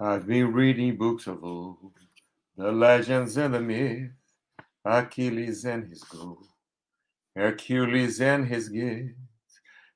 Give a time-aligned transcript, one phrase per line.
[0.00, 1.92] I've been reading books of old,
[2.56, 4.12] the legends and the myths,
[4.84, 6.48] Achilles and his gold,
[7.36, 9.14] Hercules and his gifts,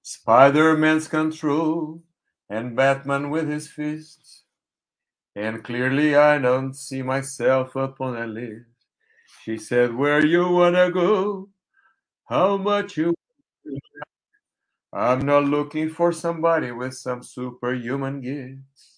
[0.02, 2.02] Spider-Man's control,
[2.48, 4.44] and Batman with his fists.
[5.34, 8.66] And clearly I don't see myself upon a list.
[9.42, 11.48] She said, Where you wanna go?
[12.28, 13.14] How much you
[14.92, 18.97] I'm not looking for somebody with some superhuman gifts,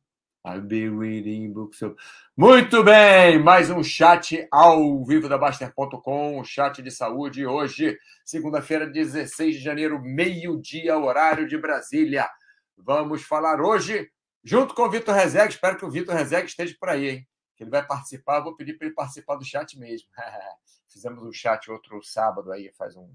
[0.43, 1.95] I'll be reading books of...
[2.35, 9.57] Muito bem, mais um chat ao vivo da Baster.com, chat de saúde hoje, segunda-feira, 16
[9.57, 12.27] de janeiro, meio-dia, horário de Brasília.
[12.75, 14.09] Vamos falar hoje,
[14.43, 17.27] junto com o Vitor Rezeg, espero que o Vitor Rezeg esteja por aí, hein?
[17.55, 20.07] Que ele vai participar, vou pedir para ele participar do chat mesmo.
[20.89, 23.13] Fizemos um chat outro sábado aí, faz um,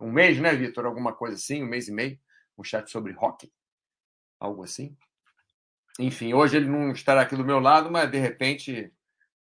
[0.00, 0.86] um mês, né, Vitor?
[0.86, 2.18] Alguma coisa assim, um mês e meio,
[2.58, 3.48] um chat sobre rock,
[4.40, 4.96] algo assim.
[5.98, 8.92] Enfim, hoje ele não estará aqui do meu lado, mas de repente,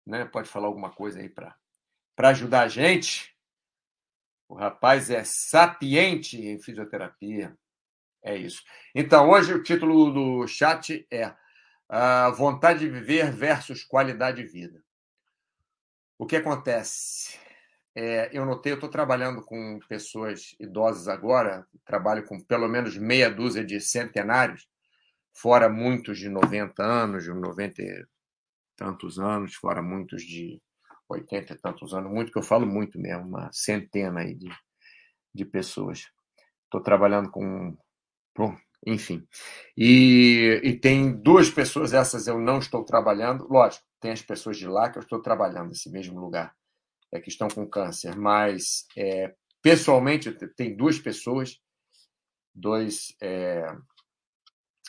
[0.05, 3.36] né, pode falar alguma coisa aí para ajudar a gente.
[4.49, 7.55] O rapaz é sapiente em fisioterapia.
[8.23, 8.64] É isso.
[8.95, 11.33] Então, hoje o título do chat é
[11.88, 14.83] a vontade de viver versus qualidade de vida.
[16.17, 17.38] O que acontece?
[17.95, 23.30] É, eu notei, eu estou trabalhando com pessoas idosas agora, trabalho com pelo menos meia
[23.30, 24.67] dúzia de centenários,
[25.39, 28.05] fora muitos de 90 anos, de 90 e
[28.75, 30.59] tantos anos, fora muitos de
[31.09, 34.49] 80 e tantos anos, muito que eu falo muito mesmo, uma centena aí de,
[35.33, 36.05] de pessoas.
[36.65, 37.77] Estou trabalhando com.
[38.36, 38.55] Bom,
[38.86, 39.26] enfim.
[39.76, 44.67] E, e tem duas pessoas, essas eu não estou trabalhando, lógico, tem as pessoas de
[44.67, 46.53] lá que eu estou trabalhando nesse mesmo lugar,
[47.14, 51.58] é, que estão com câncer, mas é, pessoalmente tem duas pessoas,
[52.53, 53.15] dois.
[53.21, 53.65] É,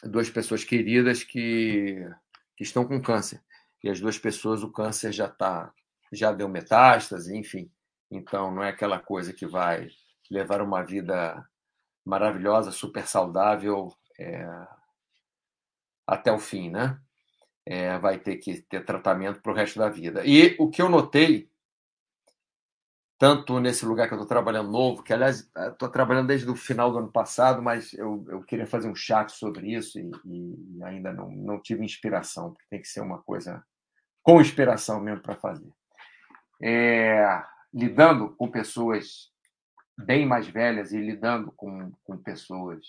[0.04, 2.08] duas pessoas queridas que,
[2.56, 3.42] que estão com câncer.
[3.82, 5.72] E as duas pessoas, o câncer já tá,
[6.12, 7.70] já deu metástase, enfim.
[8.10, 9.88] Então, não é aquela coisa que vai
[10.30, 11.46] levar uma vida
[12.04, 14.46] maravilhosa, super saudável é,
[16.06, 16.98] até o fim, né?
[17.66, 20.22] É, vai ter que ter tratamento para o resto da vida.
[20.24, 21.50] E o que eu notei
[23.18, 26.92] tanto nesse lugar que eu estou trabalhando novo, que aliás estou trabalhando desde o final
[26.92, 31.12] do ano passado, mas eu, eu queria fazer um chat sobre isso e, e, ainda
[31.12, 33.62] não, não tive inspiração, porque tem que ser uma coisa
[34.22, 35.68] com inspiração mesmo para fazer.
[36.62, 37.42] É,
[37.74, 39.32] lidando com pessoas
[39.98, 42.86] bem mais velhas e lidando com, com pessoas.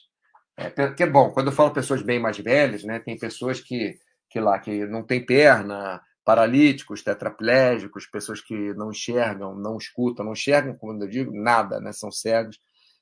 [0.55, 3.97] É, porque, bom, quando eu falo pessoas bem mais velhas, né, tem pessoas que,
[4.29, 10.33] que lá que não tem perna, paralíticos, tetraplégicos, pessoas que não enxergam, não escutam, não
[10.33, 11.91] enxergam, quando eu digo nada, né?
[11.91, 12.59] são cegos,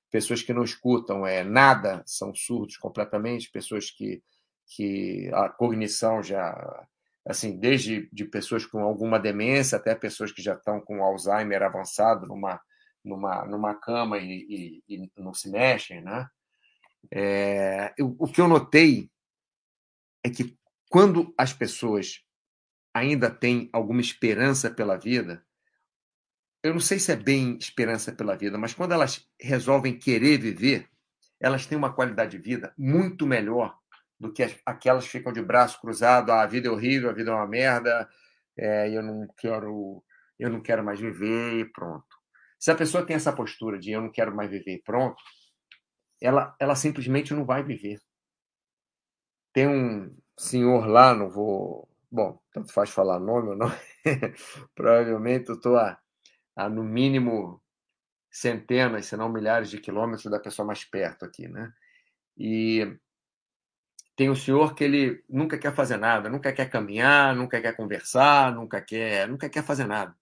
[0.10, 4.24] pessoas que não escutam é nada, são surdos completamente, pessoas que,
[4.66, 6.88] que a cognição já,
[7.26, 12.26] assim, desde de pessoas com alguma demência até pessoas que já estão com Alzheimer avançado
[12.26, 12.62] numa,
[13.04, 16.28] numa, numa cama e, e, e não se mexem, né?
[17.12, 19.10] É, o que eu notei
[20.24, 20.58] é que
[20.90, 22.22] quando as pessoas
[22.98, 25.44] ainda tem alguma esperança pela vida,
[26.64, 30.90] eu não sei se é bem esperança pela vida, mas quando elas resolvem querer viver,
[31.40, 33.78] elas têm uma qualidade de vida muito melhor
[34.20, 37.32] do que aquelas que ficam de braço cruzado, ah, a vida é horrível, a vida
[37.32, 38.10] é uma merda,
[38.58, 40.04] é, eu não quero,
[40.40, 42.08] eu não quero mais viver e pronto.
[42.60, 45.22] Se a pessoa tem essa postura de eu não quero mais viver e pronto,
[46.20, 48.02] ela, ela simplesmente não vai viver.
[49.54, 53.72] Tem um senhor lá, não vou bom, tanto faz falar nome ou não,
[54.76, 56.00] provavelmente eu estou a,
[56.56, 57.62] a, no mínimo,
[58.32, 61.72] centenas, se não milhares de quilômetros da pessoa mais perto aqui, né?
[62.36, 62.98] E
[64.16, 68.54] tem o senhor que ele nunca quer fazer nada, nunca quer caminhar, nunca quer conversar,
[68.54, 70.16] nunca quer, nunca quer fazer nada.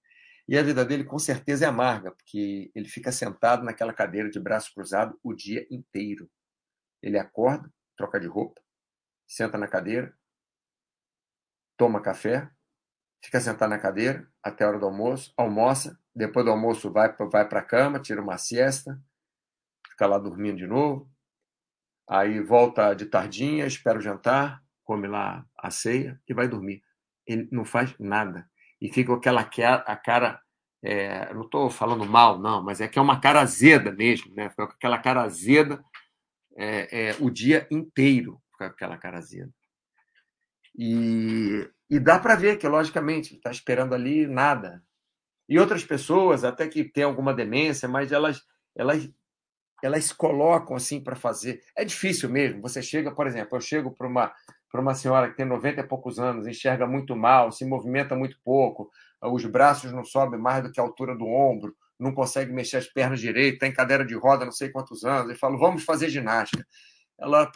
[0.48, 4.40] E a vida dele com certeza é amarga, porque ele fica sentado naquela cadeira de
[4.40, 6.30] braço cruzado o dia inteiro.
[7.02, 8.62] Ele acorda, troca de roupa,
[9.26, 10.14] senta na cadeira,
[11.78, 12.50] toma café,
[13.24, 17.48] fica sentado na cadeira até a hora do almoço, almoça, depois do almoço vai, vai
[17.48, 19.00] para a cama, tira uma siesta,
[19.90, 21.10] fica lá dormindo de novo,
[22.08, 26.84] aí volta de tardinha, espera o jantar, come lá a ceia e vai dormir.
[27.26, 28.48] ele não faz nada.
[28.80, 30.42] E fica aquela a cara.
[30.84, 34.50] É, não estou falando mal, não, mas é que é uma cara azeda mesmo, né?
[34.52, 35.84] Fica aquela cara azeda
[36.56, 39.52] é, é, o dia inteiro, fica aquela cara azeda.
[40.78, 44.84] E, e dá para ver que, logicamente, está esperando ali nada.
[45.48, 48.42] E outras pessoas, até que têm alguma demência, mas elas,
[48.76, 49.10] elas,
[49.84, 51.62] elas se colocam assim para fazer.
[51.76, 52.62] É difícil mesmo.
[52.62, 54.34] Você chega, por exemplo, eu chego para uma
[54.80, 58.92] uma senhora que tem 90 e poucos anos, enxerga muito mal, se movimenta muito pouco,
[59.22, 62.88] os braços não sobem mais do que a altura do ombro, não consegue mexer as
[62.88, 66.66] pernas direito, tem cadeira de roda não sei quantos anos, e falo, vamos fazer ginástica.
[67.18, 67.50] Ela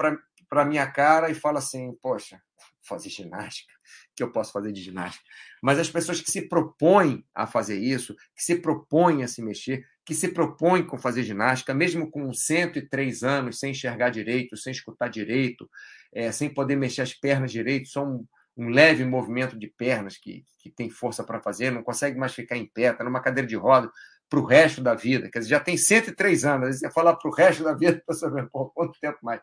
[0.49, 2.41] para minha cara e fala assim, poxa,
[2.81, 3.73] fazer ginástica?
[4.15, 5.23] que eu posso fazer de ginástica?
[5.61, 9.85] Mas as pessoas que se propõem a fazer isso, que se propõem a se mexer,
[10.05, 15.07] que se propõem a fazer ginástica, mesmo com 103 anos, sem enxergar direito, sem escutar
[15.07, 15.69] direito,
[16.11, 18.25] é, sem poder mexer as pernas direito, só um,
[18.57, 22.57] um leve movimento de pernas que, que tem força para fazer, não consegue mais ficar
[22.57, 23.89] em pé, está numa cadeira de roda
[24.29, 25.29] para o resto da vida.
[25.29, 28.47] Quer dizer, já tem 103 anos, você falar para o resto da vida, para saber
[28.49, 29.41] quanto tempo mais.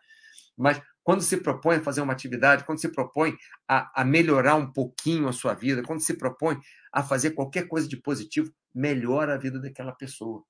[0.56, 3.36] Mas quando se propõe a fazer uma atividade, quando se propõe
[3.68, 6.58] a, a melhorar um pouquinho a sua vida, quando se propõe
[6.92, 10.42] a fazer qualquer coisa de positivo, melhora a vida daquela pessoa.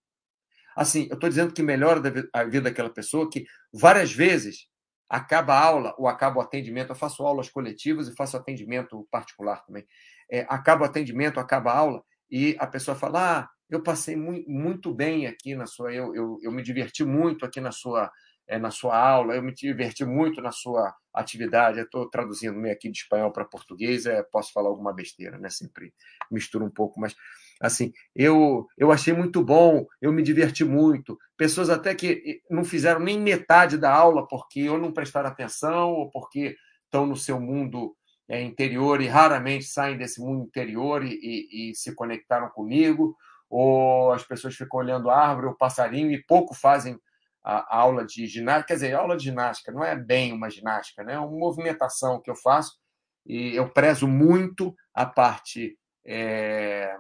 [0.76, 4.69] Assim, eu estou dizendo que melhora a vida daquela pessoa, que várias vezes
[5.08, 9.64] acaba a aula ou acaba o atendimento, eu faço aulas coletivas e faço atendimento particular
[9.64, 9.87] também.
[10.31, 14.94] É, acaba o atendimento, acaba a aula e a pessoa fala: Ah, eu passei muito,
[14.94, 18.11] bem aqui na sua, eu, eu, eu me diverti muito aqui na sua,
[18.46, 21.81] é, na sua aula, eu me diverti muito na sua atividade.
[21.81, 25.48] Estou traduzindo meio aqui de espanhol para português, é, posso falar alguma besteira, né?
[25.50, 25.93] Sempre
[26.31, 27.14] misturo um pouco, mas
[27.60, 31.19] assim, eu, eu achei muito bom, eu me diverti muito.
[31.37, 36.10] Pessoas até que não fizeram nem metade da aula porque ou não prestaram atenção ou
[36.10, 37.96] porque estão no seu mundo
[38.28, 43.16] é, interior e raramente saem desse mundo interior e, e, e se conectaram comigo,
[43.49, 46.99] ou as pessoas ficam olhando a árvore ou passarinho e pouco fazem
[47.46, 51.14] a, aula de ginástica, quer dizer, aula de ginástica não é bem uma ginástica, né?
[51.14, 52.76] é uma movimentação que eu faço
[53.25, 56.93] e eu prezo muito a parte é,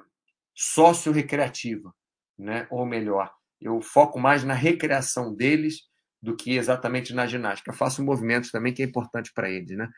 [0.54, 1.92] socio-recreativa,
[2.38, 2.68] né?
[2.70, 5.80] ou melhor, eu foco mais na recreação deles
[6.22, 7.70] do que exatamente na ginástica.
[7.70, 9.88] Eu faço movimentos também que é importante para eles, né?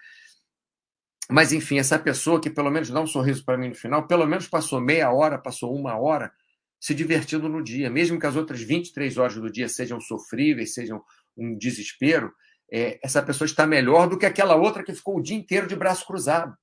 [1.31, 4.27] Mas, enfim, essa pessoa que pelo menos dá um sorriso para mim no final, pelo
[4.27, 6.33] menos passou meia hora, passou uma hora
[6.81, 11.03] se divertindo no dia, mesmo que as outras 23 horas do dia sejam sofríveis, sejam
[11.37, 12.33] um desespero,
[12.71, 15.75] é, essa pessoa está melhor do que aquela outra que ficou o dia inteiro de
[15.75, 16.55] braço cruzado.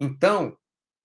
[0.00, 0.56] Então,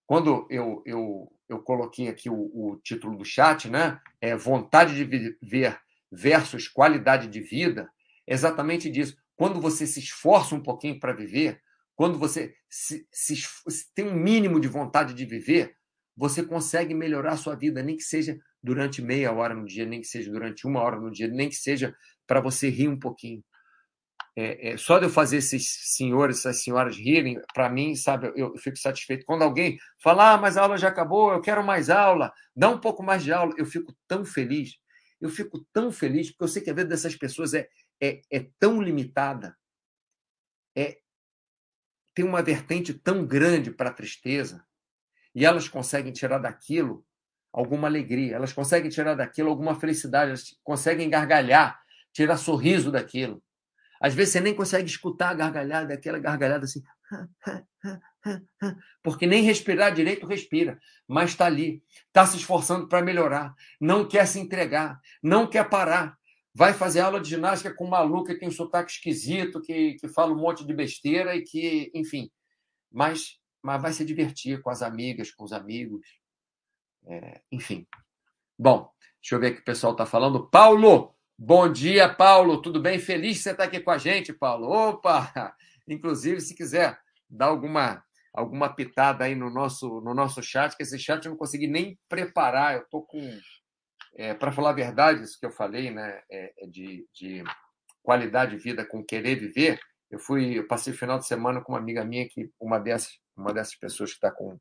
[0.05, 3.99] quando eu, eu, eu coloquei aqui o, o título do chat, né?
[4.19, 5.79] É vontade de viver
[6.11, 7.89] versus qualidade de vida,
[8.27, 9.15] é exatamente disso.
[9.35, 11.61] Quando você se esforça um pouquinho para viver,
[11.95, 15.75] quando você se, se, se tem um mínimo de vontade de viver,
[16.15, 20.01] você consegue melhorar a sua vida, nem que seja durante meia hora no dia, nem
[20.01, 21.95] que seja durante uma hora no dia, nem que seja
[22.27, 23.43] para você rir um pouquinho.
[24.35, 28.35] É, é, só de eu fazer esses senhores, essas senhoras rirem, para mim, sabe, eu,
[28.35, 29.25] eu, fico satisfeito.
[29.25, 32.79] Quando alguém fala, ah, mas a aula já acabou, eu quero mais aula, dá um
[32.79, 34.77] pouco mais de aula, eu fico tão feliz.
[35.19, 37.67] Eu fico tão feliz, porque eu sei que a vida dessas pessoas é,
[38.01, 39.55] é, é tão limitada,
[40.75, 40.99] é,
[42.13, 44.65] tem uma vertente tão grande para a tristeza,
[45.33, 47.05] e elas conseguem tirar daquilo
[47.51, 51.79] alguma alegria, elas conseguem tirar daquilo alguma felicidade, elas conseguem gargalhar,
[52.13, 53.43] tirar sorriso daquilo.
[53.99, 56.81] Às vezes você nem consegue escutar a gargalhada, aquela gargalhada assim,
[59.03, 64.25] porque nem respirar direito respira, mas está ali, está se esforçando para melhorar, não quer
[64.25, 66.19] se entregar, não quer parar.
[66.53, 70.07] Vai fazer aula de ginástica com um maluco que tem um sotaque esquisito, que, que
[70.09, 72.29] fala um monte de besteira e que, enfim,
[72.91, 76.01] mas mas vai se divertir com as amigas, com os amigos.
[77.05, 77.87] É, enfim.
[78.57, 78.91] Bom,
[79.21, 80.47] deixa eu ver o que o pessoal está falando.
[80.49, 81.15] Paulo!
[81.37, 82.61] Bom dia, Paulo.
[82.61, 82.99] Tudo bem?
[82.99, 84.67] Feliz de você estar aqui com a gente, Paulo.
[84.67, 85.55] Opa!
[85.87, 86.99] Inclusive, se quiser
[87.29, 88.03] dar alguma
[88.33, 91.99] alguma pitada aí no nosso no nosso chat, que esse chat eu não consegui nem
[92.07, 92.75] preparar.
[92.75, 93.19] Eu estou com
[94.13, 97.43] é, para falar a verdade, isso que eu falei, né, é, é de, de
[98.03, 99.79] qualidade de vida com querer viver.
[100.09, 103.17] Eu fui, eu passei o final de semana com uma amiga minha que uma dessas
[103.35, 104.59] uma dessas pessoas que está com,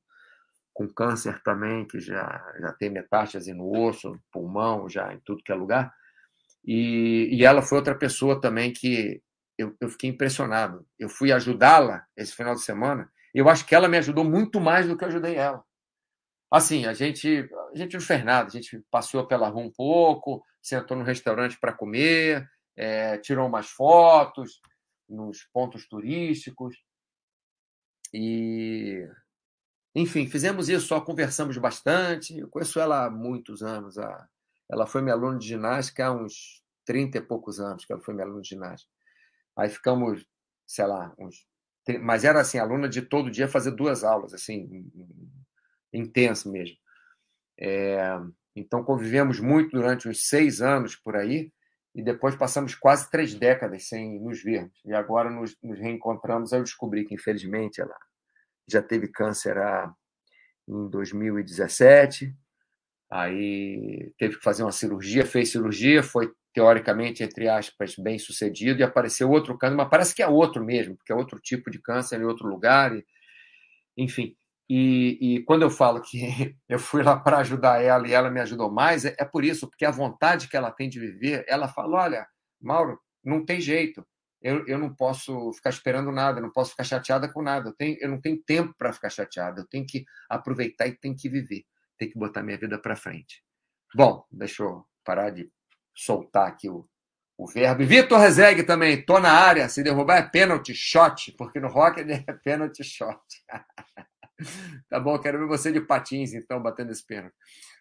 [0.72, 5.42] com câncer também, que já, já tem metástase no osso, no pulmão, já em tudo
[5.42, 5.92] que é lugar.
[6.64, 9.22] E, e ela foi outra pessoa também que
[9.56, 10.86] eu, eu fiquei impressionado.
[10.98, 14.86] Eu fui ajudá-la esse final de semana, eu acho que ela me ajudou muito mais
[14.86, 15.64] do que eu ajudei ela.
[16.50, 20.44] Assim, a gente, a gente não fez nada, a gente passeou pela rua um pouco,
[20.60, 24.60] sentou no restaurante para comer, é, tirou umas fotos
[25.08, 26.76] nos pontos turísticos,
[28.12, 29.08] e,
[29.94, 32.38] enfim, fizemos isso, só conversamos bastante.
[32.38, 33.96] Eu conheço ela há muitos anos.
[34.70, 38.14] Ela foi minha aluna de ginástica há uns 30 e poucos anos que ela foi
[38.14, 38.90] minha aluna de ginástica.
[39.56, 40.26] Aí ficamos,
[40.66, 41.46] sei lá, uns.
[42.02, 44.90] Mas era assim, aluna de todo dia fazer duas aulas, assim,
[45.92, 46.76] intenso mesmo.
[47.58, 48.00] É...
[48.54, 51.52] Então convivemos muito durante uns seis anos por aí
[51.94, 54.80] e depois passamos quase três décadas sem nos vermos.
[54.84, 56.52] E agora nos, nos reencontramos.
[56.52, 57.96] Eu descobri que, infelizmente, ela
[58.68, 59.92] já teve câncer há,
[60.68, 62.32] em 2017.
[63.10, 68.84] Aí teve que fazer uma cirurgia, fez cirurgia, foi teoricamente, entre aspas, bem sucedido, e
[68.84, 72.20] apareceu outro câncer, mas parece que é outro mesmo, porque é outro tipo de câncer
[72.20, 72.96] em outro lugar.
[72.96, 73.04] E,
[73.96, 74.36] enfim,
[74.72, 78.38] e, e, quando eu falo que eu fui lá para ajudar ela e ela me
[78.38, 81.66] ajudou mais, é, é, por isso, porque a vontade que ela tem de viver, ela
[81.66, 82.26] fala: olha,
[82.62, 84.06] Mauro, não tem jeito,
[84.40, 87.96] eu, eu não posso ficar esperando nada, não posso ficar chateada com nada, eu, tenho,
[88.00, 91.64] eu não tenho tempo para ficar chateada, eu tenho que aproveitar e tenho que viver,
[91.98, 93.42] tenho que botar minha vida para frente.
[93.92, 95.50] Bom, deixa eu parar de
[95.92, 96.88] soltar aqui o,
[97.36, 97.84] o verbo.
[97.84, 102.32] Vitor Rezegue também, tô na área, se derrubar é pênalti, shot, porque no rock é
[102.34, 103.20] pênalti, shot.
[104.88, 107.34] Tá bom, quero ver você de patins, então, batendo esse pênalti.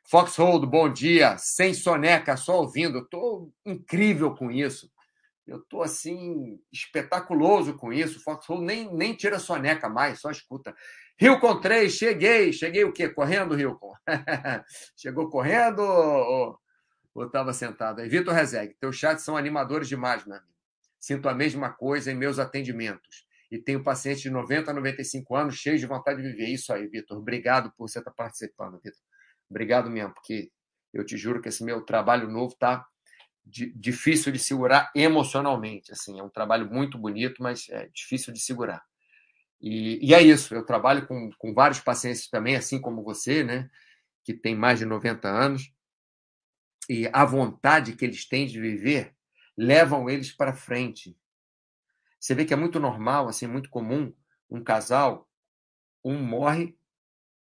[0.09, 1.37] Foxhold, bom dia.
[1.37, 2.99] Sem soneca, só ouvindo.
[2.99, 4.91] Estou incrível com isso.
[5.47, 8.23] Eu estou assim, espetaculoso com isso.
[8.23, 10.75] Foxhold nem, nem tira soneca mais, só escuta.
[11.19, 12.53] Hilcon 3, cheguei.
[12.53, 13.09] Cheguei o quê?
[13.09, 13.93] Correndo, Hilcon?
[14.95, 16.59] Chegou correndo ou
[17.25, 18.01] estava sentado?
[18.07, 20.39] Vitor Rezegue, teus chats são animadores demais, meu.
[20.99, 25.55] Sinto a mesma coisa em meus atendimentos e tenho pacientes de 90 a 95 anos
[25.55, 26.47] cheios de vontade de viver.
[26.47, 27.17] Isso aí, Vitor.
[27.17, 28.99] Obrigado por você estar participando, Vitor.
[29.49, 30.51] Obrigado mesmo, porque
[30.93, 32.85] eu te juro que esse meu trabalho novo está
[33.43, 35.91] difícil de segurar emocionalmente.
[35.91, 38.83] Assim, é um trabalho muito bonito, mas é difícil de segurar.
[39.59, 40.53] E, e é isso.
[40.53, 43.69] Eu trabalho com, com vários pacientes também, assim como você, né,
[44.23, 45.73] que tem mais de 90 anos.
[46.87, 49.13] E a vontade que eles têm de viver
[49.57, 51.17] levam eles para frente.
[52.19, 54.13] Você vê que é muito normal, assim, muito comum,
[54.49, 55.27] um casal,
[56.03, 56.77] um morre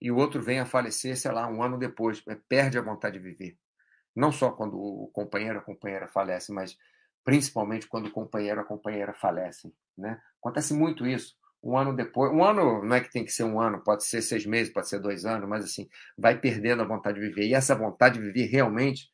[0.00, 3.19] e o outro vem a falecer, sei lá, um ano depois, é, perde a vontade
[3.19, 3.57] de viver.
[4.14, 6.76] Não só quando o companheiro ou a companheira falece, mas
[7.25, 9.73] principalmente quando o companheiro ou a companheira falecem.
[9.97, 10.21] Né?
[10.38, 11.35] Acontece muito isso.
[11.62, 14.21] Um ano depois, um ano não é que tem que ser um ano, pode ser
[14.21, 15.88] seis meses, pode ser dois anos, mas assim,
[16.19, 17.47] vai perdendo a vontade de viver.
[17.47, 19.09] E essa vontade de viver realmente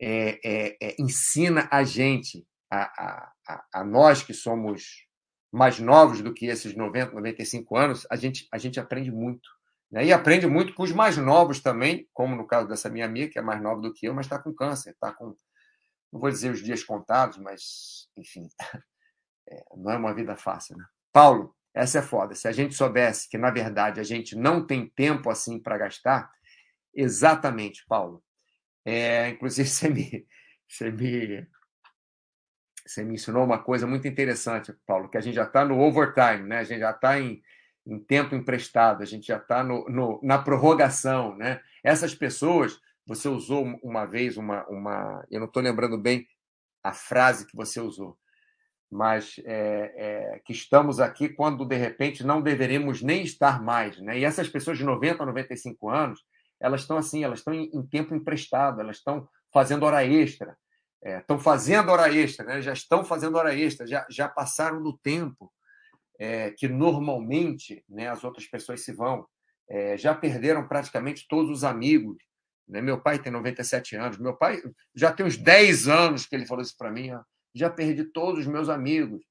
[0.00, 5.06] é, é, é, ensina a gente a, a, a, nós que somos
[5.50, 9.48] mais novos do que esses 90, 95 anos, a gente, a gente aprende muito.
[9.90, 10.06] Né?
[10.06, 13.38] E aprende muito com os mais novos também, como no caso dessa minha amiga, que
[13.38, 15.34] é mais nova do que eu, mas está com câncer, está com,
[16.12, 18.48] não vou dizer os dias contados, mas, enfim,
[19.48, 20.76] é, não é uma vida fácil.
[20.76, 20.84] Né?
[21.12, 22.34] Paulo, essa é foda.
[22.34, 26.30] Se a gente soubesse que, na verdade, a gente não tem tempo assim para gastar,
[26.94, 28.22] exatamente, Paulo.
[28.84, 30.26] É, inclusive, você me,
[30.68, 31.46] você me
[32.88, 36.48] você me ensinou uma coisa muito interessante, Paulo, que a gente já está no overtime,
[36.48, 36.60] né?
[36.60, 37.42] a gente já está em,
[37.86, 39.62] em, tempo emprestado, a gente já está
[40.22, 41.36] na prorrogação.
[41.36, 41.60] Né?
[41.84, 44.66] Essas pessoas, você usou uma vez uma.
[44.68, 46.26] uma eu não estou lembrando bem
[46.82, 48.16] a frase que você usou,
[48.90, 54.00] mas é, é, que estamos aqui quando de repente não deveremos nem estar mais.
[54.00, 54.20] Né?
[54.20, 56.24] E essas pessoas de 90 a 95 anos,
[56.58, 60.56] elas estão assim, elas estão em, em tempo emprestado, elas estão fazendo hora extra
[61.02, 62.62] estão é, fazendo hora extra, né?
[62.62, 65.52] já estão fazendo hora extra, já, já passaram do tempo
[66.18, 69.26] é, que normalmente né, as outras pessoas se vão.
[69.68, 72.16] É, já perderam praticamente todos os amigos.
[72.66, 72.80] Né?
[72.80, 74.60] Meu pai tem 97 anos, meu pai
[74.94, 77.12] já tem uns 10 anos que ele falou isso para mim.
[77.12, 77.22] Ó,
[77.54, 79.24] já perdi todos os meus amigos,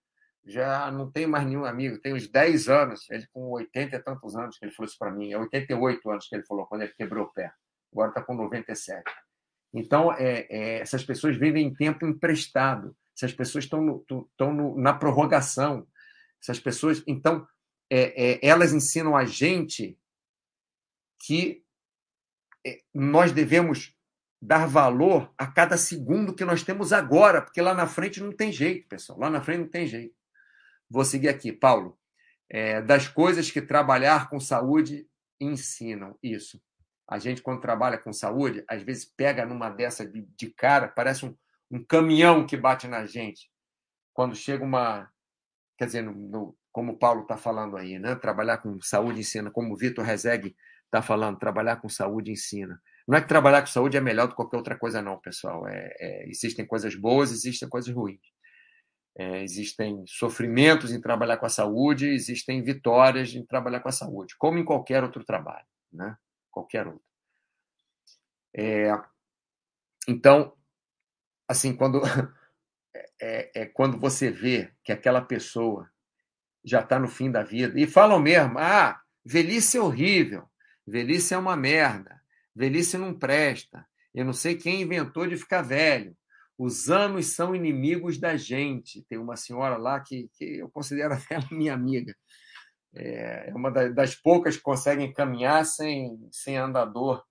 [0.46, 4.36] já não tenho mais nenhum amigo, tem uns 10 anos, ele com 80 e tantos
[4.36, 6.94] anos que ele falou isso para mim, é 88 anos que ele falou quando ele
[6.94, 7.52] quebrou o pé,
[7.92, 9.04] agora está com 97.
[9.74, 14.06] Então, é, é, essas pessoas vivem em tempo emprestado, essas pessoas estão, no,
[14.40, 15.88] no, na prorrogação,
[16.42, 17.04] essas pessoas.
[17.08, 17.48] Então,
[17.90, 19.98] é, é elas ensinam a gente
[21.26, 21.64] que
[22.66, 23.96] é, nós devemos
[24.42, 28.52] dar valor a cada segundo que nós temos agora, porque lá na frente não tem
[28.52, 29.20] jeito, pessoal.
[29.20, 30.16] Lá na frente não tem jeito.
[30.90, 31.98] Vou seguir aqui, Paulo.
[32.50, 35.08] É, das coisas que trabalhar com saúde
[35.40, 36.62] ensinam isso.
[37.08, 41.26] A gente, quando trabalha com saúde, às vezes pega numa dessa de, de cara, parece
[41.26, 41.36] um,
[41.72, 43.50] um caminhão que bate na gente.
[44.14, 45.10] Quando chega uma.
[45.78, 48.16] Quer dizer, no, no, como o Paulo está falando aí, né?
[48.16, 52.82] trabalhar com saúde ensina, como o Vitor Rezegue está falando, trabalhar com saúde ensina.
[53.08, 55.68] Não é que trabalhar com saúde é melhor do que qualquer outra coisa, não, pessoal.
[55.68, 58.20] É, é, existem coisas boas, existem coisas ruins.
[59.18, 64.36] É, existem sofrimentos em trabalhar com a saúde, existem vitórias em trabalhar com a saúde,
[64.38, 66.16] como em qualquer outro trabalho, né?
[66.58, 67.04] Qualquer outro.
[68.52, 68.90] É,
[70.08, 70.58] então,
[71.48, 72.02] assim, quando
[73.22, 75.88] é, é, quando você vê que aquela pessoa
[76.66, 80.50] já está no fim da vida e falam mesmo, ah, velhice é horrível,
[80.86, 82.20] velhice é uma merda,
[82.56, 86.18] velhice não presta, eu não sei quem inventou de ficar velho,
[86.58, 89.04] os anos são inimigos da gente.
[89.04, 92.16] Tem uma senhora lá que, que eu considero ela minha amiga.
[93.00, 97.24] É, é uma das poucas que conseguem caminhar sem, sem andador,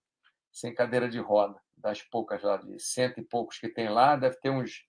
[0.53, 1.61] sem cadeira de roda.
[1.77, 4.87] Das poucas lá, de cento e poucos que tem lá, deve ter uns.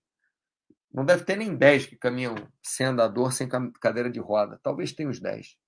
[0.92, 3.48] Não deve ter nem dez que caminham sem andador, sem
[3.80, 4.58] cadeira de roda.
[4.62, 5.58] Talvez tenha uns dez.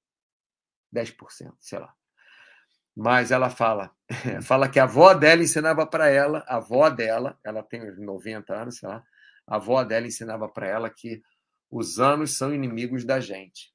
[0.94, 1.92] 10%, sei lá.
[2.96, 3.92] Mas ela fala,
[4.42, 8.52] fala que a avó dela ensinava para ela, a avó dela, ela tem uns 90
[8.52, 9.04] anos, sei lá,
[9.46, 11.22] a avó dela ensinava para ela que
[11.70, 13.72] os anos são inimigos da gente.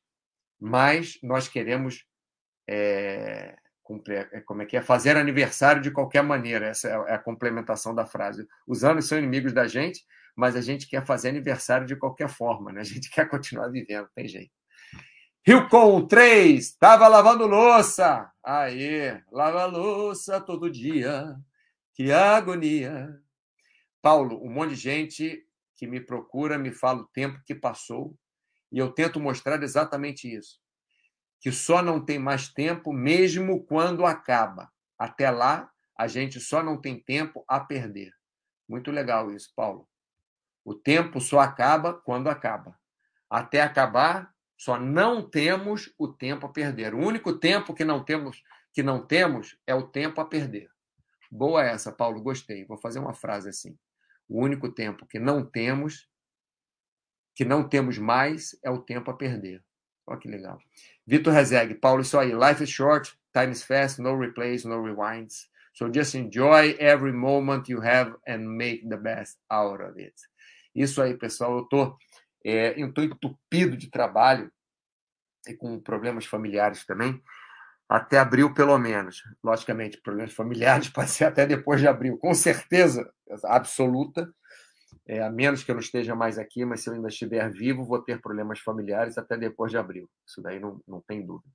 [0.59, 2.05] Mas nós queremos
[2.67, 4.81] é, cumprir, é, como é que é?
[4.81, 6.67] Fazer aniversário de qualquer maneira.
[6.67, 8.47] Essa é a complementação da frase.
[8.67, 10.03] Os anos são inimigos da gente,
[10.35, 12.81] mas a gente quer fazer aniversário de qualquer forma, né?
[12.81, 14.51] A gente quer continuar vivendo, tem jeito.
[15.47, 18.31] Rilcon 3, estava lavando louça.
[18.43, 21.35] Aí, lava louça todo dia.
[21.93, 23.15] Que agonia.
[24.01, 25.43] Paulo, um monte de gente
[25.75, 28.15] que me procura me fala o tempo que passou
[28.71, 30.59] e eu tento mostrar exatamente isso.
[31.39, 34.71] Que só não tem mais tempo mesmo quando acaba.
[34.97, 38.11] Até lá, a gente só não tem tempo a perder.
[38.67, 39.87] Muito legal isso, Paulo.
[40.63, 42.77] O tempo só acaba quando acaba.
[43.29, 46.95] Até acabar, só não temos o tempo a perder.
[46.95, 48.41] O único tempo que não temos
[48.73, 50.69] que não temos é o tempo a perder.
[51.31, 52.65] Boa essa, Paulo, gostei.
[52.65, 53.77] Vou fazer uma frase assim.
[54.27, 56.09] O único tempo que não temos
[57.35, 59.61] que não temos mais é o tempo a perder.
[60.07, 60.57] Olha que legal.
[61.05, 62.33] Vitor Rezeg, Paulo, isso aí.
[62.33, 65.49] Life is short, time is fast, no replays, no rewinds.
[65.73, 70.15] So just enjoy every moment you have and make the best out of it.
[70.73, 71.57] Isso aí, pessoal.
[71.57, 71.97] Eu tô
[72.45, 74.51] é, eu estou entupido de trabalho
[75.47, 77.19] e com problemas familiares também,
[77.89, 79.23] até abril pelo menos.
[79.43, 83.11] Logicamente, problemas familiares pode ser até depois de abril, com certeza
[83.45, 84.31] absoluta.
[85.07, 87.85] É, a menos que eu não esteja mais aqui, mas se eu ainda estiver vivo,
[87.85, 90.09] vou ter problemas familiares até depois de abril.
[90.25, 91.51] Isso daí não, não tem dúvida.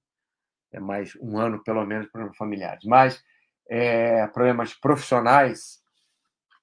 [0.73, 2.85] É mais um ano, pelo menos, problemas familiares.
[2.85, 3.23] Mas
[3.69, 5.81] é, problemas profissionais,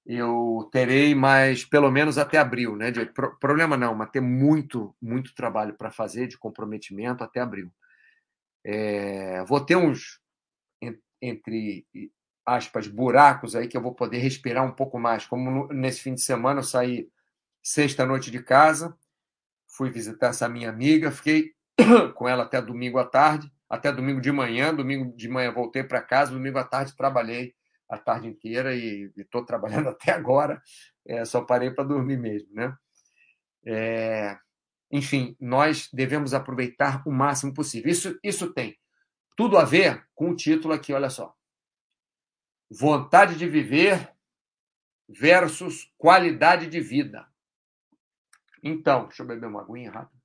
[0.06, 2.92] eu terei mais pelo menos até abril, né?
[2.92, 7.72] De, pro, problema não, mas ter muito, muito trabalho para fazer de comprometimento até abril.
[8.66, 10.20] É, vou ter uns
[11.22, 11.86] entre
[12.48, 15.26] aspas buracos aí que eu vou poder respirar um pouco mais.
[15.26, 17.10] Como nesse fim de semana eu saí
[17.62, 18.98] sexta noite de casa,
[19.68, 21.52] fui visitar essa minha amiga, fiquei
[22.16, 26.02] com ela até domingo à tarde, até domingo de manhã, domingo de manhã voltei para
[26.02, 27.54] casa, domingo à tarde trabalhei
[27.90, 30.62] a tarde inteira e estou trabalhando até agora,
[31.06, 32.48] é, só parei para dormir mesmo.
[32.54, 32.74] Né?
[33.66, 34.38] É,
[34.90, 37.92] enfim, nós devemos aproveitar o máximo possível.
[37.92, 38.78] Isso, isso tem
[39.36, 41.37] tudo a ver com o título aqui, olha só.
[42.70, 44.14] Vontade de viver
[45.08, 47.28] versus qualidade de vida.
[48.62, 50.22] Então, deixa eu beber uma aguinha rápido.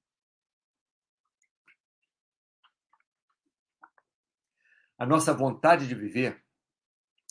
[4.98, 6.42] A nossa vontade de viver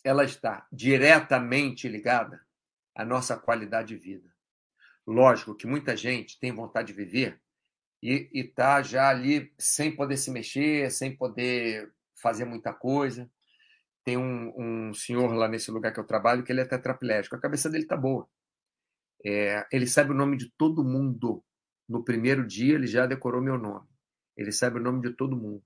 [0.04, 2.46] ela está diretamente ligada
[2.96, 4.34] à nossa qualidade de vida.
[5.06, 7.42] Lógico que muita gente tem vontade de viver
[8.02, 13.30] e está já ali sem poder se mexer, sem poder fazer muita coisa.
[14.04, 17.36] Tem um, um, senhor lá nesse lugar que eu trabalho que ele é tetraplégico.
[17.36, 18.28] A cabeça dele está boa.
[19.26, 21.44] É, ele sabe o nome de todo mundo.
[21.88, 23.88] No primeiro dia ele já decorou meu nome.
[24.36, 25.64] Ele sabe o nome de todo mundo.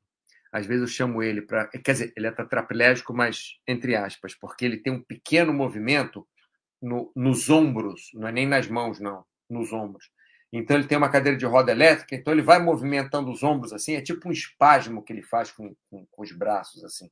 [0.51, 1.67] Às vezes eu chamo ele para.
[1.67, 6.27] Quer dizer, ele é tetraplégico, mas entre aspas, porque ele tem um pequeno movimento
[6.81, 10.09] no, nos ombros, não é nem nas mãos, não, nos ombros.
[10.53, 13.95] Então ele tem uma cadeira de roda elétrica, então ele vai movimentando os ombros assim,
[13.95, 17.09] é tipo um espasmo que ele faz com, com, com os braços assim.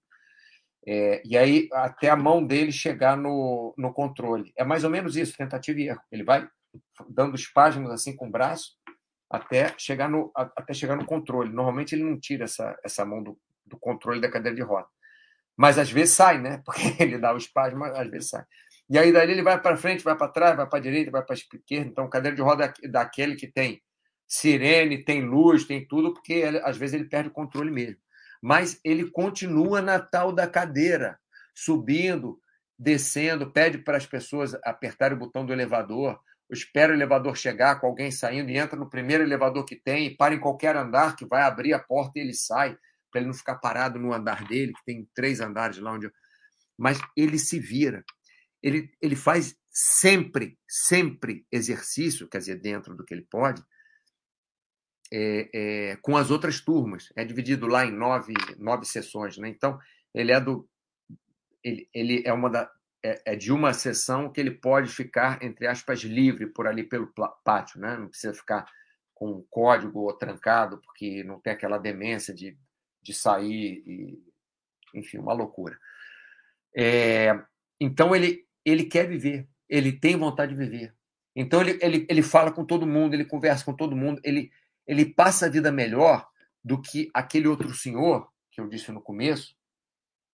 [0.86, 4.52] É, e aí até a mão dele chegar no, no controle.
[4.58, 6.02] É mais ou menos isso, tentativa e erro.
[6.12, 6.48] Ele vai
[7.10, 8.76] dando espasmos assim com o braço
[9.30, 11.52] até chegar no, até chegar no controle.
[11.52, 14.88] Normalmente ele não tira essa, essa mão do, do controle da cadeira de roda.
[15.56, 16.62] Mas às vezes sai, né?
[16.66, 18.44] Porque ele dá o espasmo, às vezes sai.
[18.90, 21.24] E aí dali ele vai para frente, vai para trás, vai para a direita, vai
[21.24, 21.90] para a esquerda.
[21.90, 23.82] Então, cadeira de roda é daquele que tem
[24.28, 27.98] sirene, tem luz, tem tudo, porque às vezes ele perde o controle mesmo.
[28.44, 31.18] Mas ele continua na tal da cadeira,
[31.56, 32.38] subindo,
[32.78, 36.20] descendo, pede para as pessoas apertarem o botão do elevador,
[36.52, 40.18] espera o elevador chegar com alguém saindo e entra no primeiro elevador que tem e
[40.18, 42.78] para em qualquer andar que vai abrir a porta e ele sai,
[43.10, 46.08] para ele não ficar parado no andar dele, que tem três andares lá onde.
[46.08, 46.12] Eu...
[46.78, 48.04] Mas ele se vira.
[48.62, 53.64] Ele, ele faz sempre, sempre exercício, quer dizer, dentro do que ele pode,
[55.16, 57.14] é, é, com as outras turmas.
[57.16, 59.38] É dividido lá em nove, nove sessões.
[59.38, 59.48] Né?
[59.48, 59.80] Então,
[60.14, 60.68] ele é do.
[61.64, 62.70] Ele, ele é uma da,
[63.06, 67.14] é, é, de uma sessão que ele pode ficar, entre aspas, livre por ali pelo
[67.46, 67.96] pátio, né?
[67.96, 68.66] não precisa ficar
[69.14, 72.58] com um código ou trancado, porque não tem aquela demência de,
[73.02, 74.34] de sair e.
[74.96, 75.78] Enfim, uma loucura.
[76.76, 77.34] É,
[77.80, 80.94] então, ele, ele quer viver, ele tem vontade de viver.
[81.36, 84.52] Então, ele, ele, ele fala com todo mundo, ele conversa com todo mundo, ele,
[84.88, 86.28] ele passa a vida melhor
[86.64, 89.56] do que aquele outro senhor, que eu disse no começo,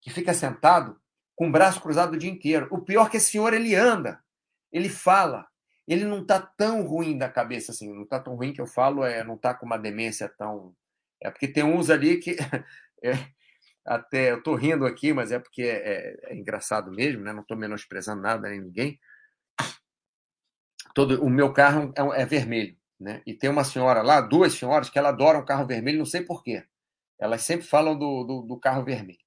[0.02, 1.00] que fica sentado
[1.36, 2.68] com o braço cruzado o dia inteiro.
[2.72, 4.22] O pior é que esse senhor ele anda,
[4.72, 5.48] ele fala,
[5.88, 9.04] ele não está tão ruim da cabeça assim, não está tão ruim que eu falo,
[9.04, 10.76] é, não está com uma demência tão.
[11.22, 12.36] É porque tem uns ali que.
[13.02, 13.14] É,
[13.86, 17.32] até eu estou rindo aqui, mas é porque é, é, é engraçado mesmo, né?
[17.32, 19.00] não estou menosprezando nada nem ninguém.
[20.94, 22.78] Todo, o meu carro é, é, vermelho.
[23.00, 23.22] Né?
[23.26, 26.64] E tem uma senhora lá, duas senhoras, que ela adoram carro vermelho, não sei porquê.
[27.18, 29.20] Elas sempre falam do, do, do carro vermelho.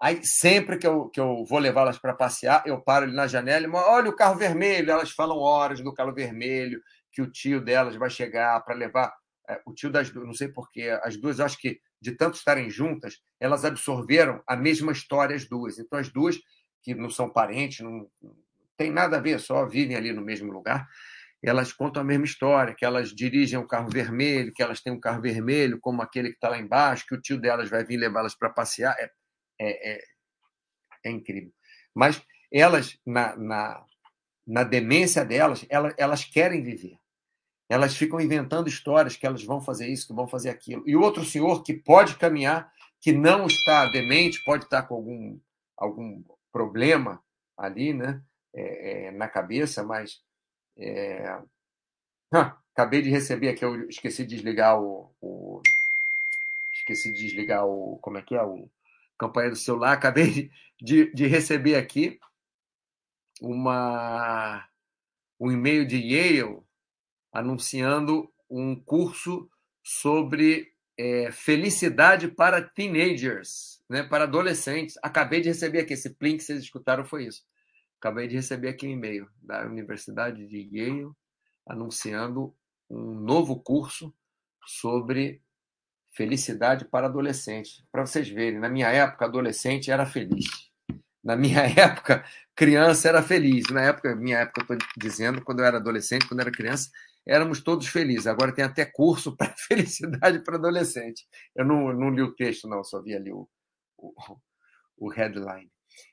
[0.00, 3.66] Aí, sempre que eu, que eu vou levá-las para passear, eu paro ali na janela
[3.66, 4.90] e olha o carro vermelho.
[4.90, 6.80] Elas falam horas do carro vermelho,
[7.12, 9.12] que o tio delas vai chegar para levar.
[9.48, 12.70] É, o tio das duas, não sei porquê, as duas, acho que de tanto estarem
[12.70, 15.78] juntas, elas absorveram a mesma história, as duas.
[15.78, 16.38] Então, as duas,
[16.82, 18.36] que não são parentes, não, não
[18.76, 20.86] tem nada a ver, só vivem ali no mesmo lugar,
[21.42, 25.00] elas contam a mesma história, que elas dirigem um carro vermelho, que elas têm um
[25.00, 28.34] carro vermelho, como aquele que está lá embaixo, que o tio delas vai vir levá-las
[28.34, 28.96] para passear.
[28.98, 29.10] É,
[29.60, 30.02] é, é,
[31.04, 31.52] é incrível.
[31.94, 32.20] Mas
[32.52, 33.84] elas, na, na,
[34.46, 36.98] na demência delas, elas, elas querem viver.
[37.68, 40.82] Elas ficam inventando histórias que elas vão fazer isso, que vão fazer aquilo.
[40.86, 45.40] E o outro senhor que pode caminhar, que não está demente, pode estar com algum,
[45.76, 47.22] algum problema
[47.56, 48.22] ali, né,
[48.54, 50.22] é, é, na cabeça, mas
[50.78, 51.40] é...
[52.32, 55.60] Ah, acabei de receber aqui, eu esqueci de desligar o, o,
[56.72, 58.68] esqueci de desligar o como é que é o
[59.18, 59.92] campanha do celular.
[59.92, 62.18] Acabei de, de receber aqui
[63.40, 64.66] uma,
[65.40, 66.60] um e-mail de Yale
[67.32, 69.48] anunciando um curso
[69.82, 74.98] sobre é, felicidade para teenagers, né, para adolescentes.
[75.02, 77.42] Acabei de receber aqui, esse link que vocês escutaram foi isso.
[77.98, 81.10] Acabei de receber aqui um e-mail da Universidade de Yale
[81.66, 82.54] anunciando
[82.88, 84.14] um novo curso
[84.64, 85.42] sobre
[86.18, 87.86] Felicidade para adolescente.
[87.92, 90.46] Para vocês verem, na minha época, adolescente era feliz.
[91.22, 92.24] Na minha época,
[92.56, 93.68] criança era feliz.
[93.70, 96.90] Na época, minha época, estou dizendo, quando eu era adolescente, quando eu era criança,
[97.26, 98.26] éramos todos felizes.
[98.26, 101.24] Agora tem até curso para felicidade para adolescente.
[101.54, 103.48] Eu não, não li o texto, não, só vi ali o,
[103.96, 104.12] o,
[104.96, 105.70] o headline.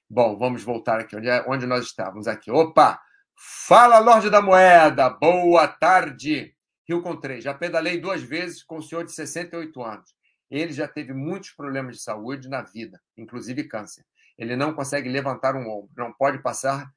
[0.09, 1.15] Bom, vamos voltar aqui.
[1.15, 2.27] Onde, é, onde nós estávamos?
[2.27, 2.51] Aqui.
[2.51, 3.01] Opa!
[3.35, 5.09] Fala, Lorde da Moeda!
[5.09, 6.55] Boa tarde!
[6.87, 7.43] Rio com 3.
[7.43, 10.15] Já pedalei duas vezes com um senhor de 68 anos.
[10.49, 14.05] Ele já teve muitos problemas de saúde na vida, inclusive câncer.
[14.37, 16.89] Ele não consegue levantar um ombro, não pode passar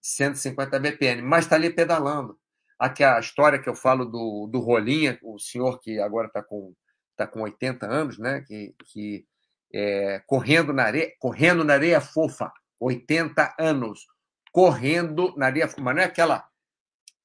[0.00, 2.38] 150 BPM, mas está ali pedalando.
[2.78, 6.74] Aqui a história que eu falo do, do Rolinha, o senhor que agora está com,
[7.16, 8.40] tá com 80 anos, né?
[8.42, 9.26] que, que
[9.72, 14.06] é, correndo, na areia, correndo na areia fofa, 80 anos,
[14.52, 16.46] correndo na areia fofa, mas não é aquela.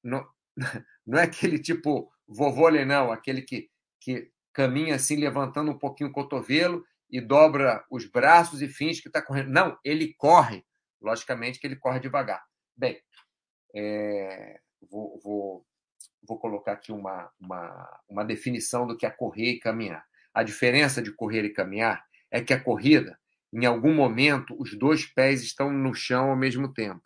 [0.02, 0.26] Não,
[1.06, 6.12] não é aquele tipo vovô não, aquele que, que caminha assim, levantando um pouquinho o
[6.12, 9.50] cotovelo e dobra os braços e finge que está correndo.
[9.50, 10.64] Não, ele corre.
[11.00, 12.44] Logicamente que ele corre devagar.
[12.76, 13.00] Bem,
[13.74, 15.66] é, vou, vou,
[16.26, 20.04] vou colocar aqui uma, uma, uma definição do que é correr e caminhar.
[20.34, 23.18] A diferença de correr e caminhar é que a corrida,
[23.52, 27.02] em algum momento, os dois pés estão no chão ao mesmo tempo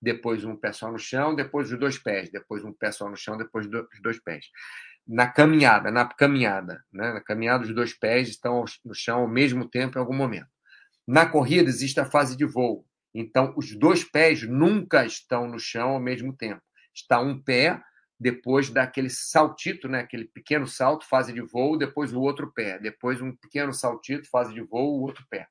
[0.00, 3.16] depois um pé só no chão, depois os dois pés, depois um pé só no
[3.16, 4.46] chão, depois os dois pés.
[5.06, 7.12] Na caminhada, na caminhada, né?
[7.14, 10.48] na caminhada os dois pés estão no chão ao mesmo tempo em algum momento.
[11.06, 15.90] Na corrida existe a fase de voo, então os dois pés nunca estão no chão
[15.90, 16.62] ao mesmo tempo.
[16.94, 17.80] Está um pé
[18.18, 20.00] depois daquele saltito, né?
[20.00, 24.52] aquele pequeno salto, fase de voo, depois o outro pé, depois um pequeno saltito, fase
[24.52, 25.46] de voo, o outro pé.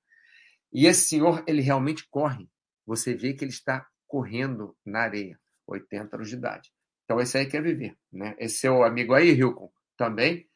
[0.72, 2.50] E esse senhor, ele realmente corre.
[2.86, 6.72] Você vê que ele está correndo na areia, 80 anos de idade.
[7.06, 7.96] Então, esse aí quer viver.
[8.12, 8.36] Né?
[8.38, 10.48] Esse seu amigo aí, Hilcon, também,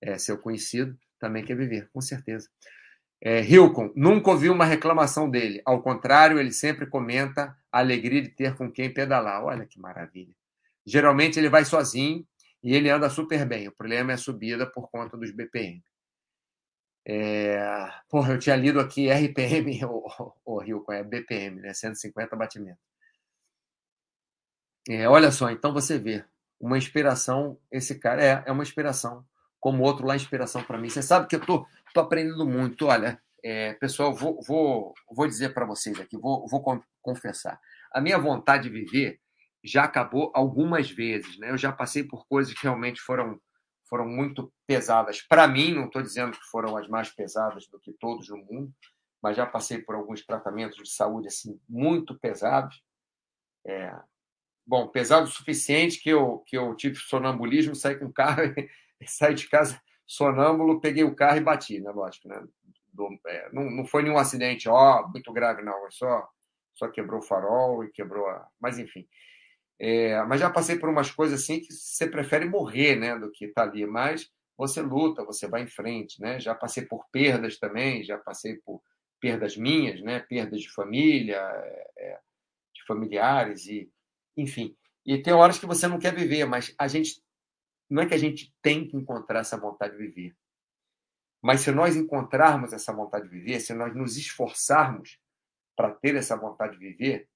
[0.00, 2.48] é seu conhecido, também quer viver, com certeza.
[3.22, 5.62] É, Hilcon, nunca ouvi uma reclamação dele.
[5.64, 9.44] Ao contrário, ele sempre comenta a alegria de ter com quem pedalar.
[9.44, 10.34] Olha que maravilha.
[10.86, 12.26] Geralmente ele vai sozinho
[12.62, 13.68] e ele anda super bem.
[13.68, 15.82] O problema é a subida por conta dos BPM.
[17.06, 17.58] É...
[18.08, 19.80] Porra, eu tinha lido aqui RPM,
[20.44, 21.72] o, Rio, é BPM, né?
[21.72, 22.82] 150 batimentos.
[24.88, 26.24] É, olha só, então você vê
[26.58, 27.58] uma inspiração.
[27.70, 29.24] Esse cara é, é uma inspiração,
[29.58, 30.88] como outro lá, inspiração para mim.
[30.88, 32.86] Você sabe que eu tô, tô aprendendo muito.
[32.86, 36.62] Olha, é, pessoal, vou, vou, vou dizer para vocês aqui, vou, vou
[37.00, 37.60] confessar.
[37.92, 39.20] A minha vontade de viver
[39.62, 41.38] já acabou algumas vezes.
[41.38, 41.50] Né?
[41.50, 43.40] Eu já passei por coisas que realmente foram,
[43.88, 45.22] foram muito pesadas.
[45.22, 48.72] Para mim, não estou dizendo que foram as mais pesadas do que todos no mundo,
[49.22, 52.82] mas já passei por alguns tratamentos de saúde assim muito pesados.
[53.66, 53.94] É,
[54.66, 58.42] bom, pesado o suficiente que eu, que eu tive sonambulismo, saí com o carro,
[59.06, 61.90] saí de casa sonâmbulo, peguei o carro e bati, né?
[61.90, 62.42] Lógico, né?
[62.92, 66.28] Do, é, não, não foi nenhum acidente, ó, muito grave, não, só,
[66.74, 68.48] só quebrou o farol e quebrou a.
[68.60, 69.06] Mas enfim.
[69.82, 73.46] É, mas já passei por umas coisas assim que você prefere morrer, né, do que
[73.46, 73.86] estar tá ali.
[73.86, 76.38] Mas você luta, você vai em frente, né?
[76.38, 78.82] Já passei por perdas também, já passei por
[79.18, 80.20] perdas minhas, né?
[80.20, 81.40] Perdas de família,
[81.96, 82.20] é,
[82.74, 83.90] de familiares e
[84.36, 84.76] enfim.
[85.06, 87.22] E tem horas que você não quer viver, mas a gente
[87.88, 90.36] não é que a gente tem que encontrar essa vontade de viver.
[91.42, 95.18] Mas se nós encontrarmos essa vontade de viver, se nós nos esforçarmos
[95.74, 97.28] para ter essa vontade de viver,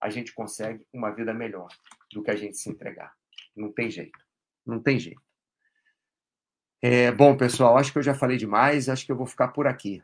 [0.00, 1.68] a gente consegue uma vida melhor
[2.12, 3.12] do que a gente se entregar.
[3.56, 4.18] Não tem jeito.
[4.66, 5.20] Não tem jeito.
[6.80, 9.66] É, bom, pessoal, acho que eu já falei demais, acho que eu vou ficar por
[9.66, 10.02] aqui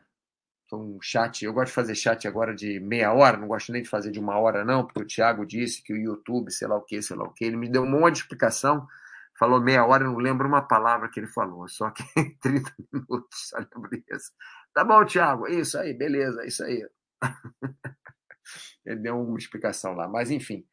[0.73, 1.43] um chat.
[1.43, 4.19] Eu gosto de fazer chat agora de meia hora, não gosto nem de fazer de
[4.19, 7.15] uma hora, não, porque o Thiago disse que o YouTube, sei lá o que, sei
[7.15, 8.87] lá o que, ele me deu um monte de explicação,
[9.37, 12.03] falou meia hora, eu não lembro uma palavra que ele falou, só que
[12.41, 14.31] 30 minutos, só lembro disso.
[14.73, 16.87] Tá bom, Thiago, isso aí, beleza, isso aí.
[18.85, 20.65] ele deu uma explicação lá, mas enfim.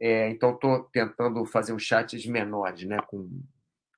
[0.00, 3.28] É, então, estou tentando fazer uns chats menores, né, com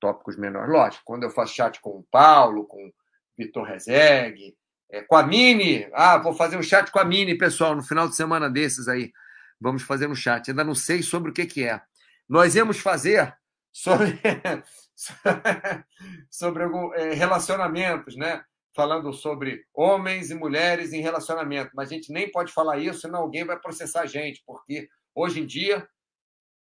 [0.00, 0.70] tópicos menores.
[0.70, 2.92] Lógico, quando eu faço chat com o Paulo, com o
[3.36, 4.56] Vitor Rezegue,
[4.90, 5.88] é, com a Mini.
[5.92, 9.12] Ah, vou fazer um chat com a Mini, pessoal, no final de semana desses aí.
[9.60, 10.50] Vamos fazer um chat.
[10.50, 11.80] Ainda não sei sobre o que, que é.
[12.28, 13.34] Nós íamos fazer
[13.72, 14.20] sobre,
[16.30, 18.44] sobre algum, é, relacionamentos, né?
[18.76, 21.70] Falando sobre homens e mulheres em relacionamento.
[21.74, 25.40] Mas a gente nem pode falar isso, senão alguém vai processar a gente, porque hoje
[25.40, 25.88] em dia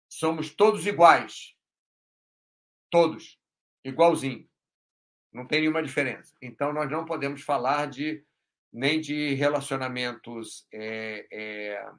[0.10, 1.56] somos todos iguais.
[2.90, 3.40] Todos.
[3.86, 4.50] Igualzinho.
[5.32, 6.36] Não tem nenhuma diferença.
[6.42, 8.26] Então, nós não podemos falar de
[8.74, 10.68] nem de relacionamentos.
[10.74, 11.92] É, é,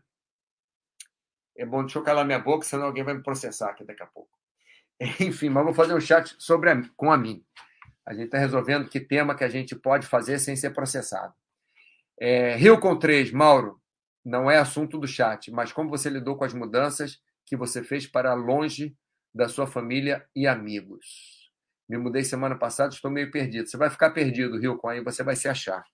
[1.59, 4.07] é bom, deixa eu calar minha boca, senão alguém vai me processar aqui daqui a
[4.07, 4.31] pouco.
[5.21, 7.45] Enfim, mas vou fazer um chat sobre a, com a mim.
[8.11, 11.33] A gente está resolvendo que tema que a gente pode fazer sem ser processado.
[12.19, 13.81] É, Rio com 3, Mauro,
[14.25, 18.09] não é assunto do chat, mas como você lidou com as mudanças que você fez
[18.09, 18.97] para longe
[19.33, 21.53] da sua família e amigos?
[21.89, 23.69] Me mudei semana passada, estou meio perdido.
[23.69, 25.85] Você vai ficar perdido, Rilcon, aí você vai se achar.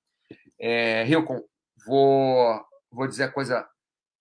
[0.59, 1.45] É, Rilcon,
[1.87, 3.69] vou, vou dizer a coisa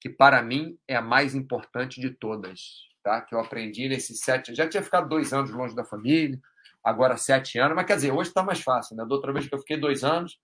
[0.02, 2.60] que para mim é a mais importante de todas,
[3.02, 3.22] tá?
[3.22, 4.54] Que eu aprendi nesses sete.
[4.54, 6.38] Já tinha ficado dois anos longe da família,
[6.86, 9.04] agora sete anos, mas quer dizer, hoje está mais fácil, né?
[9.04, 10.40] Da outra vez que eu fiquei dois anos,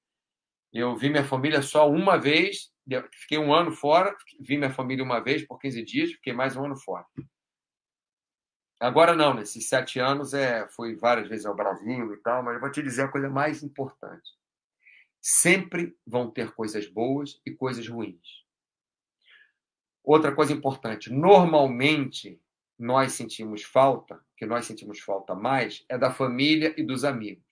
[0.73, 2.71] eu vi minha família só uma vez,
[3.13, 6.65] fiquei um ano fora, vi minha família uma vez por 15 dias, fiquei mais um
[6.65, 7.05] ano fora.
[8.79, 12.71] Agora não, nesses sete anos é, fui várias vezes ao Brasil e tal, mas vou
[12.71, 14.31] te dizer a coisa mais importante.
[15.21, 18.43] Sempre vão ter coisas boas e coisas ruins.
[20.03, 22.41] Outra coisa importante, normalmente
[22.81, 27.45] nós sentimos falta, que nós sentimos falta mais, é da família e dos amigos.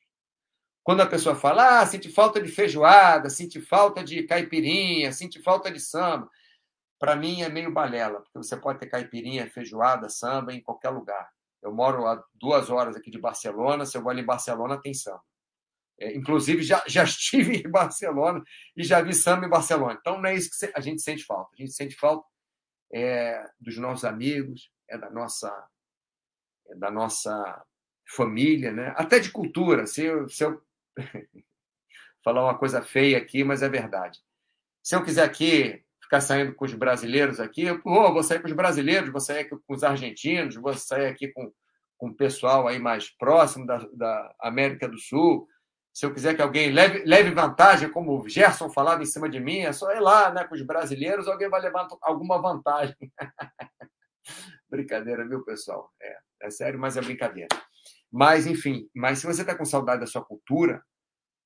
[0.84, 5.70] Quando a pessoa fala, ah, sente falta de feijoada, sente falta de caipirinha, sente falta
[5.70, 6.28] de samba,
[6.98, 11.30] para mim é meio balela, porque você pode ter caipirinha, feijoada, samba em qualquer lugar.
[11.62, 14.96] Eu moro a duas horas aqui de Barcelona, se eu vou ali em Barcelona, tem
[14.96, 15.22] samba.
[16.00, 18.44] É, inclusive, já, já estive em Barcelona
[18.76, 19.96] e já vi samba em Barcelona.
[20.00, 21.52] Então, não é isso que a gente sente falta.
[21.54, 22.26] A gente sente falta
[22.92, 25.68] é, dos nossos amigos, é da nossa,
[26.68, 27.66] é da nossa
[28.16, 28.94] família, né?
[28.98, 29.86] até de cultura.
[29.86, 30.62] Se eu, se eu
[32.24, 34.20] falar uma coisa feia aqui, mas é verdade.
[34.84, 37.66] Se eu quiser aqui ficar saindo com os brasileiros aqui.
[37.66, 41.28] Eu, oh, vou sair com os brasileiros, vou sair com os argentinos, vou sair aqui
[41.28, 41.54] com,
[41.98, 45.48] com o pessoal aí mais próximo da, da América do Sul.
[45.94, 49.40] Se eu quiser que alguém leve, leve vantagem, como o Gerson falava em cima de
[49.40, 52.96] mim, é só ir lá né, com os brasileiros, alguém vai levar alguma vantagem.
[54.70, 55.92] brincadeira, viu, pessoal?
[56.02, 57.50] É, é sério, mas é brincadeira.
[58.12, 60.84] Mas, enfim, mas se você está com saudade da sua cultura,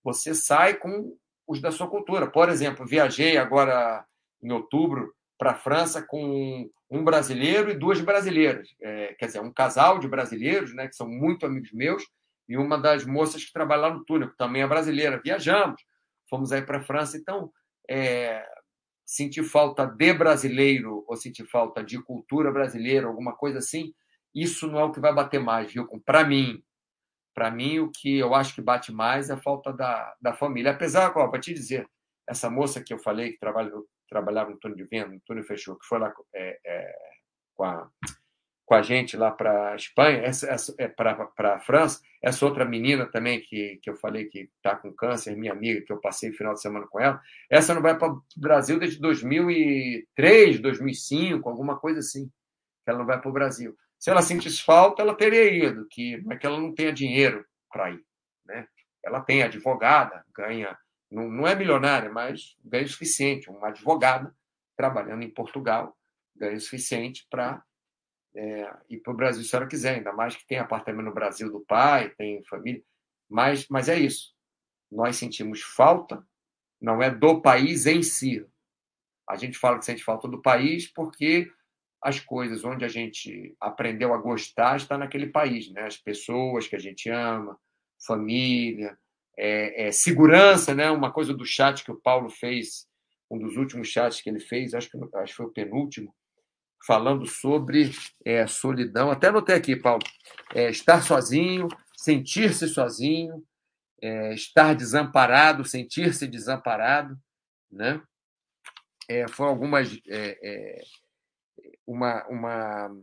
[0.03, 1.15] você sai com
[1.47, 2.29] os da sua cultura.
[2.29, 4.05] Por exemplo, viajei agora
[4.41, 8.69] em outubro para a França com um brasileiro e duas brasileiras.
[8.81, 12.03] É, quer dizer, um casal de brasileiros, né, que são muito amigos meus,
[12.47, 15.21] e uma das moças que trabalha lá no túnel, que também é brasileira.
[15.23, 15.81] Viajamos,
[16.29, 17.17] fomos aí para a França.
[17.17, 17.51] Então,
[17.89, 18.45] é,
[19.05, 23.93] sentir falta de brasileiro ou sentir falta de cultura brasileira, alguma coisa assim,
[24.33, 25.87] isso não é o que vai bater mais, viu?
[26.05, 26.63] Para mim,
[27.33, 30.71] para mim, o que eu acho que bate mais é a falta da, da família.
[30.71, 31.87] Apesar, ó, para te dizer,
[32.27, 33.71] essa moça que eu falei que trabalha,
[34.07, 36.95] trabalhava no túnel de venda, no túnel fechou, que foi lá é, é,
[37.55, 37.89] com a
[38.65, 42.63] com a gente lá para a Espanha, essa, essa, é, para a França, essa outra
[42.63, 46.29] menina também que, que eu falei que está com câncer, minha amiga, que eu passei
[46.29, 51.49] o final de semana com ela, essa não vai para o Brasil desde 2003, 2005,
[51.49, 52.31] alguma coisa assim,
[52.85, 53.75] ela não vai para o Brasil.
[53.99, 57.91] Se ela sentisse falta, ela teria ido, que é que ela não tenha dinheiro para
[57.91, 58.03] ir.
[58.45, 58.67] Né?
[59.03, 60.77] Ela tem advogada, ganha,
[61.11, 64.33] não, não é milionária, mas ganha o suficiente, uma advogada
[64.77, 65.95] trabalhando em Portugal,
[66.35, 67.61] ganha o suficiente para
[68.35, 71.51] é, ir para o Brasil se ela quiser, ainda mais que tem apartamento no Brasil
[71.51, 72.83] do pai, tem família.
[73.29, 74.33] Mas, mas é isso.
[74.91, 76.25] Nós sentimos falta,
[76.81, 78.45] não é do país em si.
[79.27, 81.49] A gente fala que sente falta do país porque
[82.01, 85.83] as coisas onde a gente aprendeu a gostar está naquele país, né?
[85.83, 87.57] As pessoas que a gente ama,
[88.05, 88.97] família,
[89.37, 90.91] é, é, segurança, né?
[90.91, 92.85] Uma coisa do chat que o Paulo fez,
[93.31, 96.13] um dos últimos chats que ele fez, acho que, acho que foi o penúltimo,
[96.85, 97.91] falando sobre
[98.25, 99.09] é, solidão.
[99.09, 100.03] Até anotei aqui, Paulo.
[100.53, 103.43] É, estar sozinho, sentir-se sozinho,
[104.01, 107.17] é, estar desamparado, sentir-se desamparado,
[107.71, 108.01] né?
[109.09, 110.81] É, foram algumas é, é,
[111.85, 112.95] uma, uma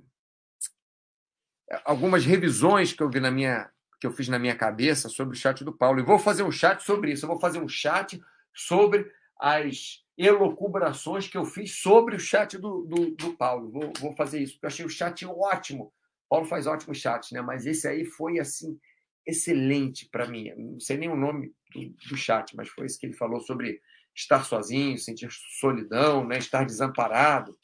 [1.85, 5.39] algumas revisões que eu vi na minha que eu fiz na minha cabeça sobre o
[5.39, 7.27] chat do Paulo e vou fazer um chat sobre isso.
[7.27, 8.19] Eu vou fazer um chat
[8.55, 13.71] sobre as elocubrações que eu fiz sobre o chat do, do, do Paulo.
[13.71, 15.93] Vou, vou, fazer isso, porque eu achei o chat ótimo.
[16.29, 17.41] Paulo faz ótimos chats, né?
[17.41, 18.79] Mas esse aí foi assim
[19.27, 20.53] excelente para mim.
[20.57, 23.81] Não sei nem o nome do, do, chat, mas foi isso que ele falou sobre
[24.15, 25.29] estar sozinho, sentir
[25.61, 26.39] solidão, né?
[26.39, 27.57] Estar desamparado,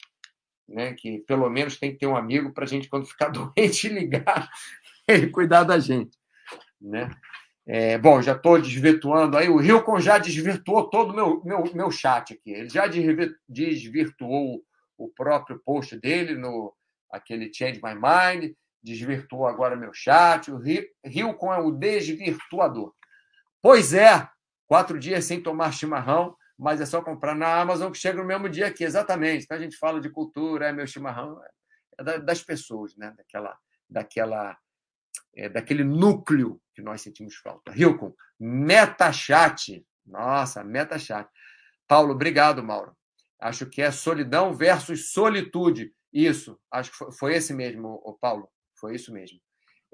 [0.67, 0.93] né?
[0.93, 4.49] Que pelo menos tem que ter um amigo para a gente quando ficar doente ligar
[5.07, 6.17] ele cuidar da gente,
[6.81, 7.09] né?
[7.69, 9.49] É, bom, já estou desvirtuando aí.
[9.49, 12.51] O Hilcon já desvirtuou todo o meu, meu, meu chat aqui.
[12.51, 12.85] Ele já
[13.47, 14.63] desvirtuou
[14.97, 16.73] o próprio post dele no
[17.11, 20.49] aquele Change My Mind, desvirtuou agora meu chat.
[20.49, 20.61] O
[21.03, 22.93] Hilcon é o desvirtuador.
[23.61, 24.25] Pois é,
[24.65, 28.47] quatro dias sem tomar chimarrão, mas é só comprar na Amazon que chega no mesmo
[28.47, 29.43] dia aqui, exatamente.
[29.43, 31.37] Então a gente fala de cultura, é meu chimarrão,
[31.99, 33.13] é das pessoas, né?
[33.17, 33.57] daquela,
[33.89, 34.57] daquela
[35.35, 37.73] é, daquele núcleo que nós sentimos falta.
[37.75, 39.85] Hilcon, metachat.
[40.05, 41.29] Nossa, metachat.
[41.87, 42.95] Paulo, obrigado, Mauro.
[43.39, 45.93] Acho que é solidão versus solitude.
[46.11, 48.49] Isso, acho que foi esse mesmo, Paulo.
[48.79, 49.39] Foi isso mesmo.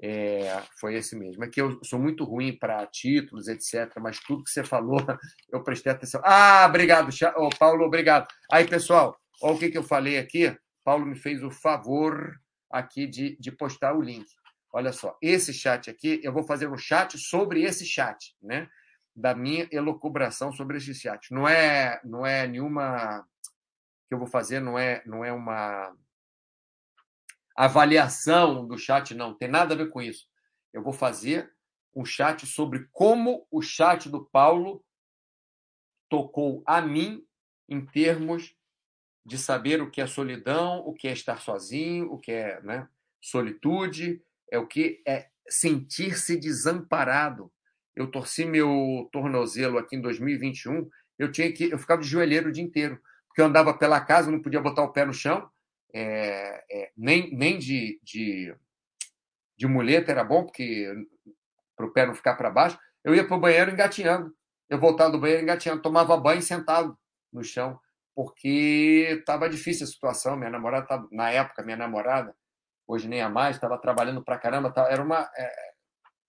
[0.02, 1.44] É, foi esse mesmo.
[1.44, 4.98] É que eu sou muito ruim para títulos, etc., mas tudo que você falou,
[5.52, 6.20] eu prestei atenção.
[6.24, 8.26] Ah, obrigado, oh, Paulo, obrigado.
[8.50, 10.56] Aí, pessoal, olha o que, que eu falei aqui.
[10.84, 12.38] Paulo me fez o favor
[12.70, 14.26] aqui de, de postar o link.
[14.76, 18.68] Olha só, esse chat aqui, eu vou fazer um chat sobre esse chat, né?
[19.14, 21.32] Da minha elucubração sobre esse chat.
[21.32, 23.24] Não é, não é nenhuma
[24.08, 25.96] que eu vou fazer, não é, não é uma
[27.56, 29.32] avaliação do chat, não.
[29.32, 30.26] Tem nada a ver com isso.
[30.72, 31.54] Eu vou fazer
[31.94, 34.84] um chat sobre como o chat do Paulo
[36.08, 37.24] tocou a mim
[37.68, 38.56] em termos
[39.24, 42.88] de saber o que é solidão, o que é estar sozinho, o que é né,
[43.20, 47.52] solitude, é o que é sentir-se desamparado.
[47.94, 52.52] Eu torci meu tornozelo aqui em 2021, eu tinha que eu ficava de joelheiro o
[52.52, 55.48] dia inteiro, porque eu andava pela casa, não podia botar o pé no chão,
[55.92, 58.54] é, é, nem, nem de, de,
[59.56, 60.92] de muleta era bom, porque
[61.76, 62.78] para o pé não ficar para baixo.
[63.04, 64.34] Eu ia para o banheiro engatinhando.
[64.68, 66.98] Eu voltava do banheiro engatinhando, tomava banho sentado
[67.32, 67.78] no chão,
[68.14, 70.36] porque estava difícil a situação.
[70.36, 72.34] Minha namorada, tava, na época, minha namorada,
[72.86, 75.30] hoje nem a mais, estava trabalhando para caramba, era uma.
[75.36, 75.72] É,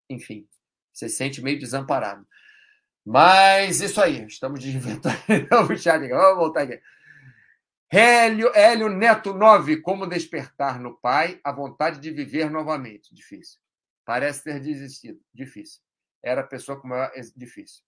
[0.10, 0.48] enfim,
[0.94, 2.26] você se sente meio desamparado.
[3.06, 5.16] Mas isso aí, estamos desventando
[5.72, 6.08] o chat.
[6.08, 6.82] Vamos voltar aqui.
[7.92, 13.14] Hélio, Hélio Neto 9, como despertar no pai a vontade de viver novamente?
[13.14, 13.60] Difícil.
[14.04, 15.20] Parece ter desistido.
[15.34, 15.82] Difícil.
[16.24, 17.12] Era a pessoa com maior.
[17.36, 17.84] Difícil.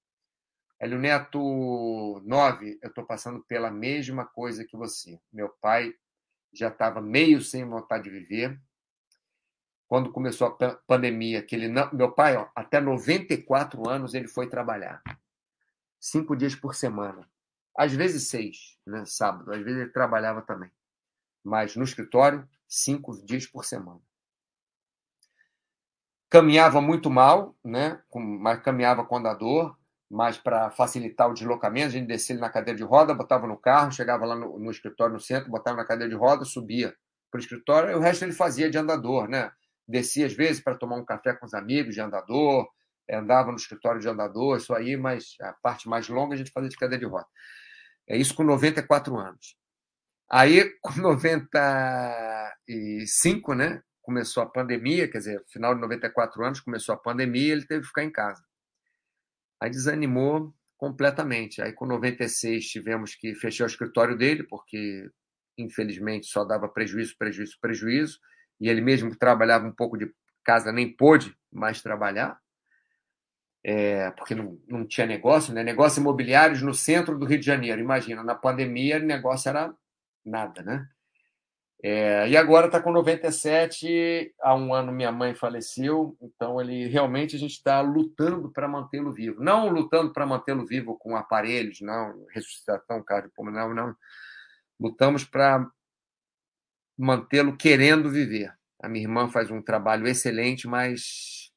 [0.80, 5.20] Hélio Neto 9, eu estou passando pela mesma coisa que você.
[5.34, 5.94] Meu pai
[6.58, 8.60] já estava meio sem vontade de viver.
[9.88, 14.50] Quando começou a pandemia, que ele não, meu pai, ó, até 94 anos, ele foi
[14.50, 15.02] trabalhar.
[16.00, 17.28] Cinco dias por semana.
[17.76, 19.06] às vezes seis, né?
[19.06, 20.72] sábado, às vezes ele trabalhava também.
[21.44, 24.02] Mas no escritório, cinco dias por semana.
[26.30, 28.04] Caminhava muito mal, né?
[28.14, 29.78] mas caminhava com andador,
[30.10, 33.58] mas para facilitar o deslocamento, a gente descia ele na cadeira de roda, botava no
[33.58, 36.96] carro, chegava lá no, no escritório no centro, botava na cadeira de roda, subia
[37.30, 39.52] para o escritório, e o resto ele fazia de andador, né?
[39.88, 42.68] Descia às vezes para tomar um café com os amigos de andador,
[43.10, 46.70] andava no escritório de andador, isso aí, mas a parte mais longa a gente fazia
[46.70, 47.28] de cadeira de roda.
[48.08, 49.58] É isso com 94 anos.
[50.30, 53.82] Aí, com 95, né?
[54.02, 57.88] Começou a pandemia, quer dizer, final de 94 anos, começou a pandemia, ele teve que
[57.88, 58.42] ficar em casa.
[59.62, 61.62] Aí desanimou completamente.
[61.62, 65.10] Aí, com 96, tivemos que fechar o escritório dele, porque,
[65.58, 68.20] infelizmente, só dava prejuízo, prejuízo, prejuízo.
[68.60, 70.12] E ele mesmo trabalhava um pouco de
[70.44, 72.40] casa, nem pôde mais trabalhar,
[73.64, 75.64] é, porque não, não tinha negócio, né?
[75.64, 77.82] Negócios imobiliários no centro do Rio de Janeiro.
[77.82, 79.74] Imagina, na pandemia o negócio era
[80.26, 80.88] nada, né?
[81.84, 84.34] É, e agora está com 97.
[84.42, 89.14] Há um ano minha mãe faleceu, então ele realmente a gente está lutando para mantê-lo
[89.14, 89.42] vivo.
[89.44, 93.96] Não lutando para mantê-lo vivo com aparelhos, não, ressuscitação cardiopulmonar, não.
[94.80, 95.70] Lutamos para
[96.98, 98.52] mantê-lo querendo viver.
[98.82, 101.52] A minha irmã faz um trabalho excelente, mas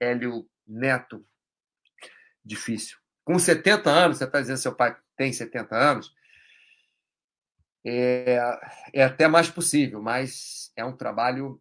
[0.00, 1.24] Hélio Neto,
[2.44, 2.98] difícil.
[3.24, 6.12] Com 70 anos, você está dizendo seu pai tem 70 anos,
[7.84, 8.38] é,
[8.92, 11.60] é até mais possível, mas é um trabalho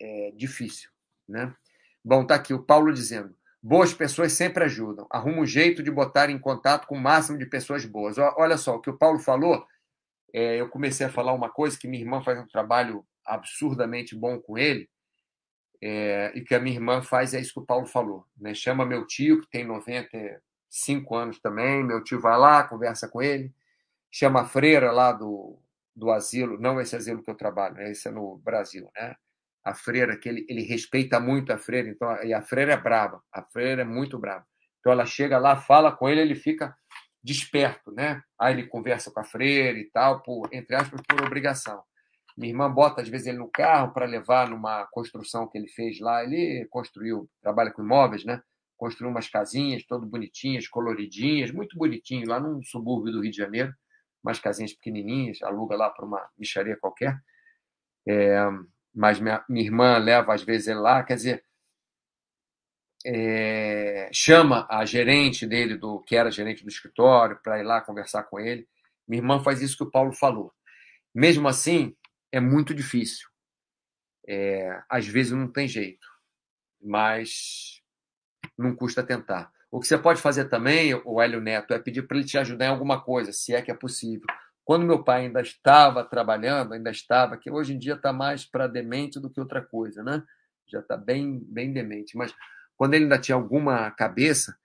[0.00, 0.90] é, difícil.
[1.28, 1.54] Né?
[2.04, 5.06] Bom, está aqui o Paulo dizendo: boas pessoas sempre ajudam.
[5.10, 8.16] Arruma um jeito de botar em contato com o máximo de pessoas boas.
[8.18, 9.66] Olha só, o que o Paulo falou,
[10.32, 14.40] é, eu comecei a falar uma coisa que minha irmã faz um trabalho absurdamente bom
[14.40, 14.88] com ele,
[15.80, 18.24] é, e que a minha irmã faz é isso que o Paulo falou.
[18.36, 18.54] Né?
[18.54, 23.52] Chama meu tio, que tem 95 anos também, meu tio vai lá, conversa com ele,
[24.18, 25.56] chama freira lá do,
[25.94, 27.92] do asilo, não esse asilo que eu trabalho, né?
[27.92, 29.14] esse é no Brasil, né?
[29.64, 33.22] A freira, que ele, ele respeita muito a freira, então, e a freira é brava,
[33.32, 34.44] a freira é muito brava.
[34.80, 36.74] Então ela chega lá, fala com ele, ele fica
[37.22, 38.20] desperto, né?
[38.40, 41.80] Aí ele conversa com a freira e tal, por, entre aspas, por obrigação.
[42.36, 46.00] Minha irmã bota, às vezes, ele no carro para levar numa construção que ele fez
[46.00, 46.22] lá.
[46.22, 48.40] Ele construiu, trabalha com imóveis, né?
[48.76, 53.72] Construiu umas casinhas, todo bonitinhas, coloridinhas, muito bonitinho, lá num subúrbio do Rio de Janeiro
[54.22, 57.18] umas casinhas pequenininhas, aluga lá para uma micharia qualquer.
[58.06, 58.38] É,
[58.94, 61.44] mas minha, minha irmã leva às vezes ele lá, quer dizer,
[63.06, 68.24] é, chama a gerente dele, do que era gerente do escritório, para ir lá conversar
[68.24, 68.68] com ele.
[69.06, 70.52] Minha irmã faz isso que o Paulo falou.
[71.14, 71.96] Mesmo assim,
[72.32, 73.28] é muito difícil.
[74.26, 76.06] É, às vezes não tem jeito,
[76.80, 77.82] mas
[78.58, 79.50] não custa tentar.
[79.70, 82.66] O que você pode fazer também, o Hélio Neto, é pedir para ele te ajudar
[82.66, 84.26] em alguma coisa, se é que é possível.
[84.64, 88.66] Quando meu pai ainda estava trabalhando, ainda estava, que hoje em dia está mais para
[88.66, 90.22] demente do que outra coisa, né?
[90.66, 92.16] Já está bem, bem demente.
[92.16, 92.34] Mas
[92.76, 94.56] quando ele ainda tinha alguma cabeça,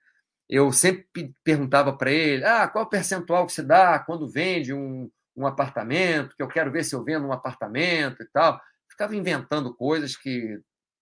[0.48, 5.10] eu sempre perguntava para ele: ah, qual o percentual que você dá quando vende um,
[5.36, 6.36] um apartamento?
[6.36, 8.60] Que eu quero ver se eu vendo um apartamento e tal.
[8.88, 10.60] Ficava inventando coisas que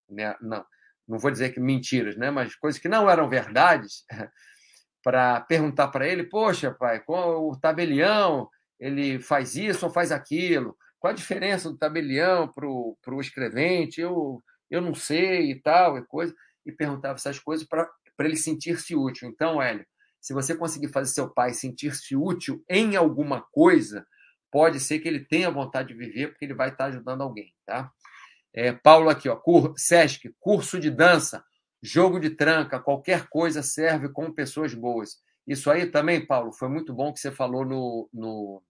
[0.08, 0.64] né, não,
[1.08, 4.04] não vou dizer que mentiras, né, mas coisas que não eram verdades,
[5.02, 8.48] para perguntar para ele: Poxa, pai, o tabelião
[8.78, 10.76] ele faz isso ou faz aquilo?
[10.98, 14.00] Qual a diferença do tabelião para o escrevente?
[14.00, 16.34] Eu, eu não sei e tal, e coisa.
[16.64, 17.88] E perguntava essas coisas para
[18.20, 19.28] ele sentir-se útil.
[19.28, 19.84] Então, Hélio,
[20.20, 24.06] se você conseguir fazer seu pai sentir-se útil em alguma coisa,
[24.50, 27.90] pode ser que ele tenha vontade de viver, porque ele vai estar ajudando alguém, tá?
[28.54, 31.44] É, Paulo aqui, ó, cur, Sesc, curso de dança,
[31.82, 35.20] jogo de tranca, qualquer coisa serve com pessoas boas.
[35.46, 38.62] Isso aí também, Paulo, foi muito bom que você falou no, no,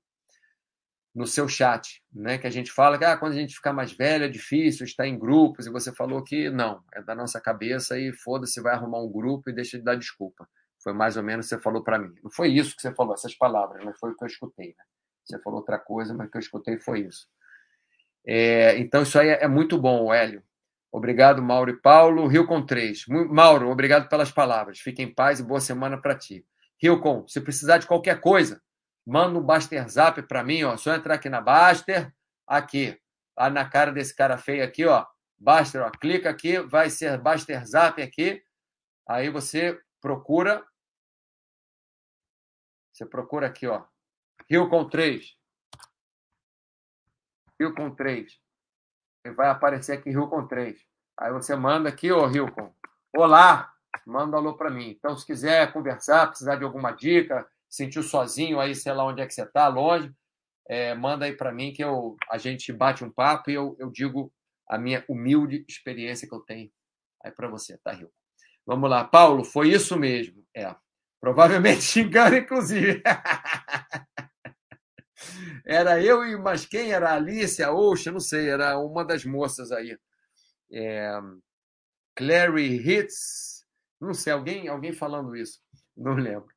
[1.14, 2.38] no seu chat, né?
[2.38, 5.06] Que a gente fala que ah, quando a gente ficar mais velho é difícil estar
[5.06, 9.02] em grupos, e você falou que não, é da nossa cabeça e foda-se, vai arrumar
[9.02, 10.48] um grupo e deixa de dar desculpa.
[10.82, 12.14] Foi mais ou menos o que você falou para mim.
[12.22, 14.68] Não foi isso que você falou, essas palavras, mas foi o que eu escutei.
[14.68, 14.84] Né?
[15.24, 17.28] Você falou outra coisa, mas o que eu escutei foi isso.
[18.26, 20.42] É, então, isso aí é, é muito bom, Hélio.
[20.92, 22.26] Obrigado, Mauro e Paulo.
[22.26, 23.06] Rilcon 3.
[23.30, 24.78] Mauro, obrigado pelas palavras.
[24.78, 26.46] Fique em paz e boa semana para ti.
[26.80, 28.60] Rilcon, se precisar de qualquer coisa,
[29.06, 30.76] manda um Baster Zap para mim, ó.
[30.76, 32.12] Só entrar aqui na Baster,
[32.46, 33.00] aqui,
[33.38, 35.06] lá na cara desse cara feio aqui, ó.
[35.38, 38.42] Baster, ó, clica aqui, vai ser Baster Zap aqui.
[39.08, 40.64] Aí você procura.
[42.92, 43.84] Você procura aqui, ó.
[44.48, 45.24] Rilcon 3.
[45.24, 45.41] Rio
[47.70, 48.32] com 3.
[49.24, 50.80] Ele vai aparecer aqui Rio com 3.
[51.20, 52.74] Aí você manda aqui, ô Rilcon,
[53.14, 53.72] olá,
[54.06, 54.90] manda um alô para mim.
[54.90, 59.26] Então, se quiser conversar, precisar de alguma dica, sentiu sozinho aí, sei lá onde é
[59.26, 60.12] que você está, longe,
[60.68, 63.90] é, manda aí para mim que eu, a gente bate um papo e eu, eu
[63.90, 64.32] digo
[64.68, 66.70] a minha humilde experiência que eu tenho
[67.22, 68.10] aí para você, tá, Rio?
[68.66, 70.44] Vamos lá, Paulo, foi isso mesmo.
[70.56, 70.74] É,
[71.20, 73.02] provavelmente te engano, inclusive.
[75.64, 79.24] era eu e mas quem era a Alice, a Oxa, não sei, era uma das
[79.24, 79.96] moças aí.
[80.72, 81.20] É,
[82.16, 83.64] Clary Hitz,
[84.00, 85.60] não sei, alguém, alguém falando isso,
[85.96, 86.48] não lembro.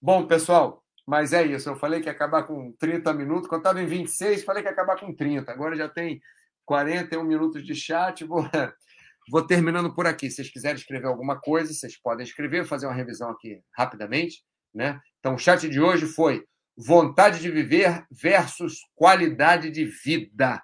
[0.00, 1.68] Bom, pessoal, mas é isso.
[1.68, 3.48] Eu falei que ia acabar com 30 minutos.
[3.48, 5.50] Quando estava em 26, falei que ia acabar com 30.
[5.50, 6.20] Agora já tem
[6.64, 8.24] 41 minutos de chat.
[8.24, 8.42] Vou,
[9.30, 10.28] vou terminando por aqui.
[10.28, 14.44] Se vocês quiserem escrever alguma coisa, vocês podem escrever, fazer uma revisão aqui rapidamente.
[14.74, 15.00] Né?
[15.20, 16.44] Então, o chat de hoje foi
[16.76, 20.62] vontade de viver versus qualidade de vida.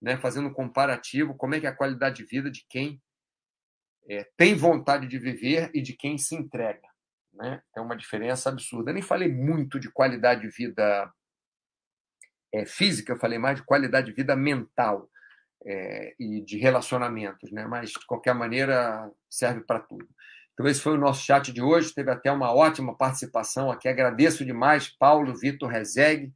[0.00, 0.16] Né?
[0.16, 3.00] Fazendo um comparativo, como é que é a qualidade de vida de quem
[4.08, 6.88] é, tem vontade de viver e de quem se entrega.
[7.32, 7.62] Né?
[7.76, 8.90] É uma diferença absurda.
[8.90, 11.12] Eu nem falei muito de qualidade de vida
[12.52, 15.10] é, física, eu falei mais de qualidade de vida mental
[15.64, 17.66] é, e de relacionamentos, né?
[17.66, 20.08] mas de qualquer maneira serve para tudo.
[20.58, 21.94] Então, esse foi o nosso chat de hoje.
[21.94, 23.86] Teve até uma ótima participação aqui.
[23.86, 26.34] Agradeço demais, Paulo Vitor Rezeg,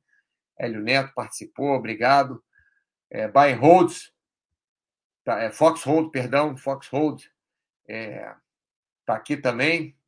[0.57, 2.41] Hélio Neto participou, obrigado.
[3.11, 4.13] É, Holds,
[5.25, 7.33] tá, é, Foxhold, perdão, Foxhold, está
[7.89, 8.37] é,
[9.05, 9.99] tá aqui também.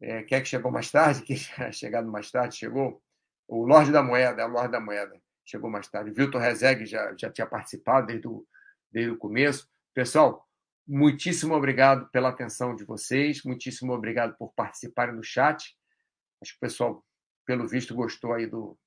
[0.00, 1.22] É, é que chegou mais tarde?
[1.22, 1.36] Quem
[1.72, 3.00] chegado mais tarde chegou?
[3.46, 6.10] O Lorde da Moeda, é o Lorde da Moeda, chegou mais tarde.
[6.10, 8.44] Vilton Rezeg já, já tinha participado desde o,
[8.90, 9.70] desde o começo.
[9.94, 10.47] Pessoal,
[10.88, 15.76] muitíssimo obrigado pela atenção de vocês, muitíssimo obrigado por participarem no chat.
[16.40, 17.04] Acho que o pessoal,
[17.44, 18.78] pelo visto, gostou aí do,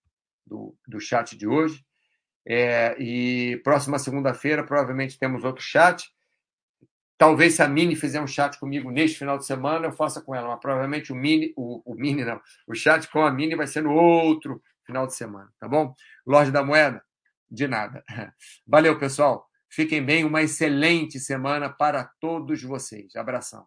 [0.45, 1.85] do, do chat de hoje.
[2.45, 6.11] É, e próxima segunda-feira, provavelmente temos outro chat.
[7.17, 10.33] Talvez se a Mini fizer um chat comigo neste final de semana, eu faça com
[10.33, 10.47] ela.
[10.47, 13.83] Mas provavelmente o Mini, o, o Mini não, o chat com a Mini vai ser
[13.83, 15.93] no outro final de semana, tá bom?
[16.25, 17.03] Loja da Moeda,
[17.49, 18.03] de nada.
[18.65, 19.50] Valeu, pessoal.
[19.73, 23.15] Fiquem bem, uma excelente semana para todos vocês.
[23.15, 23.65] Abração.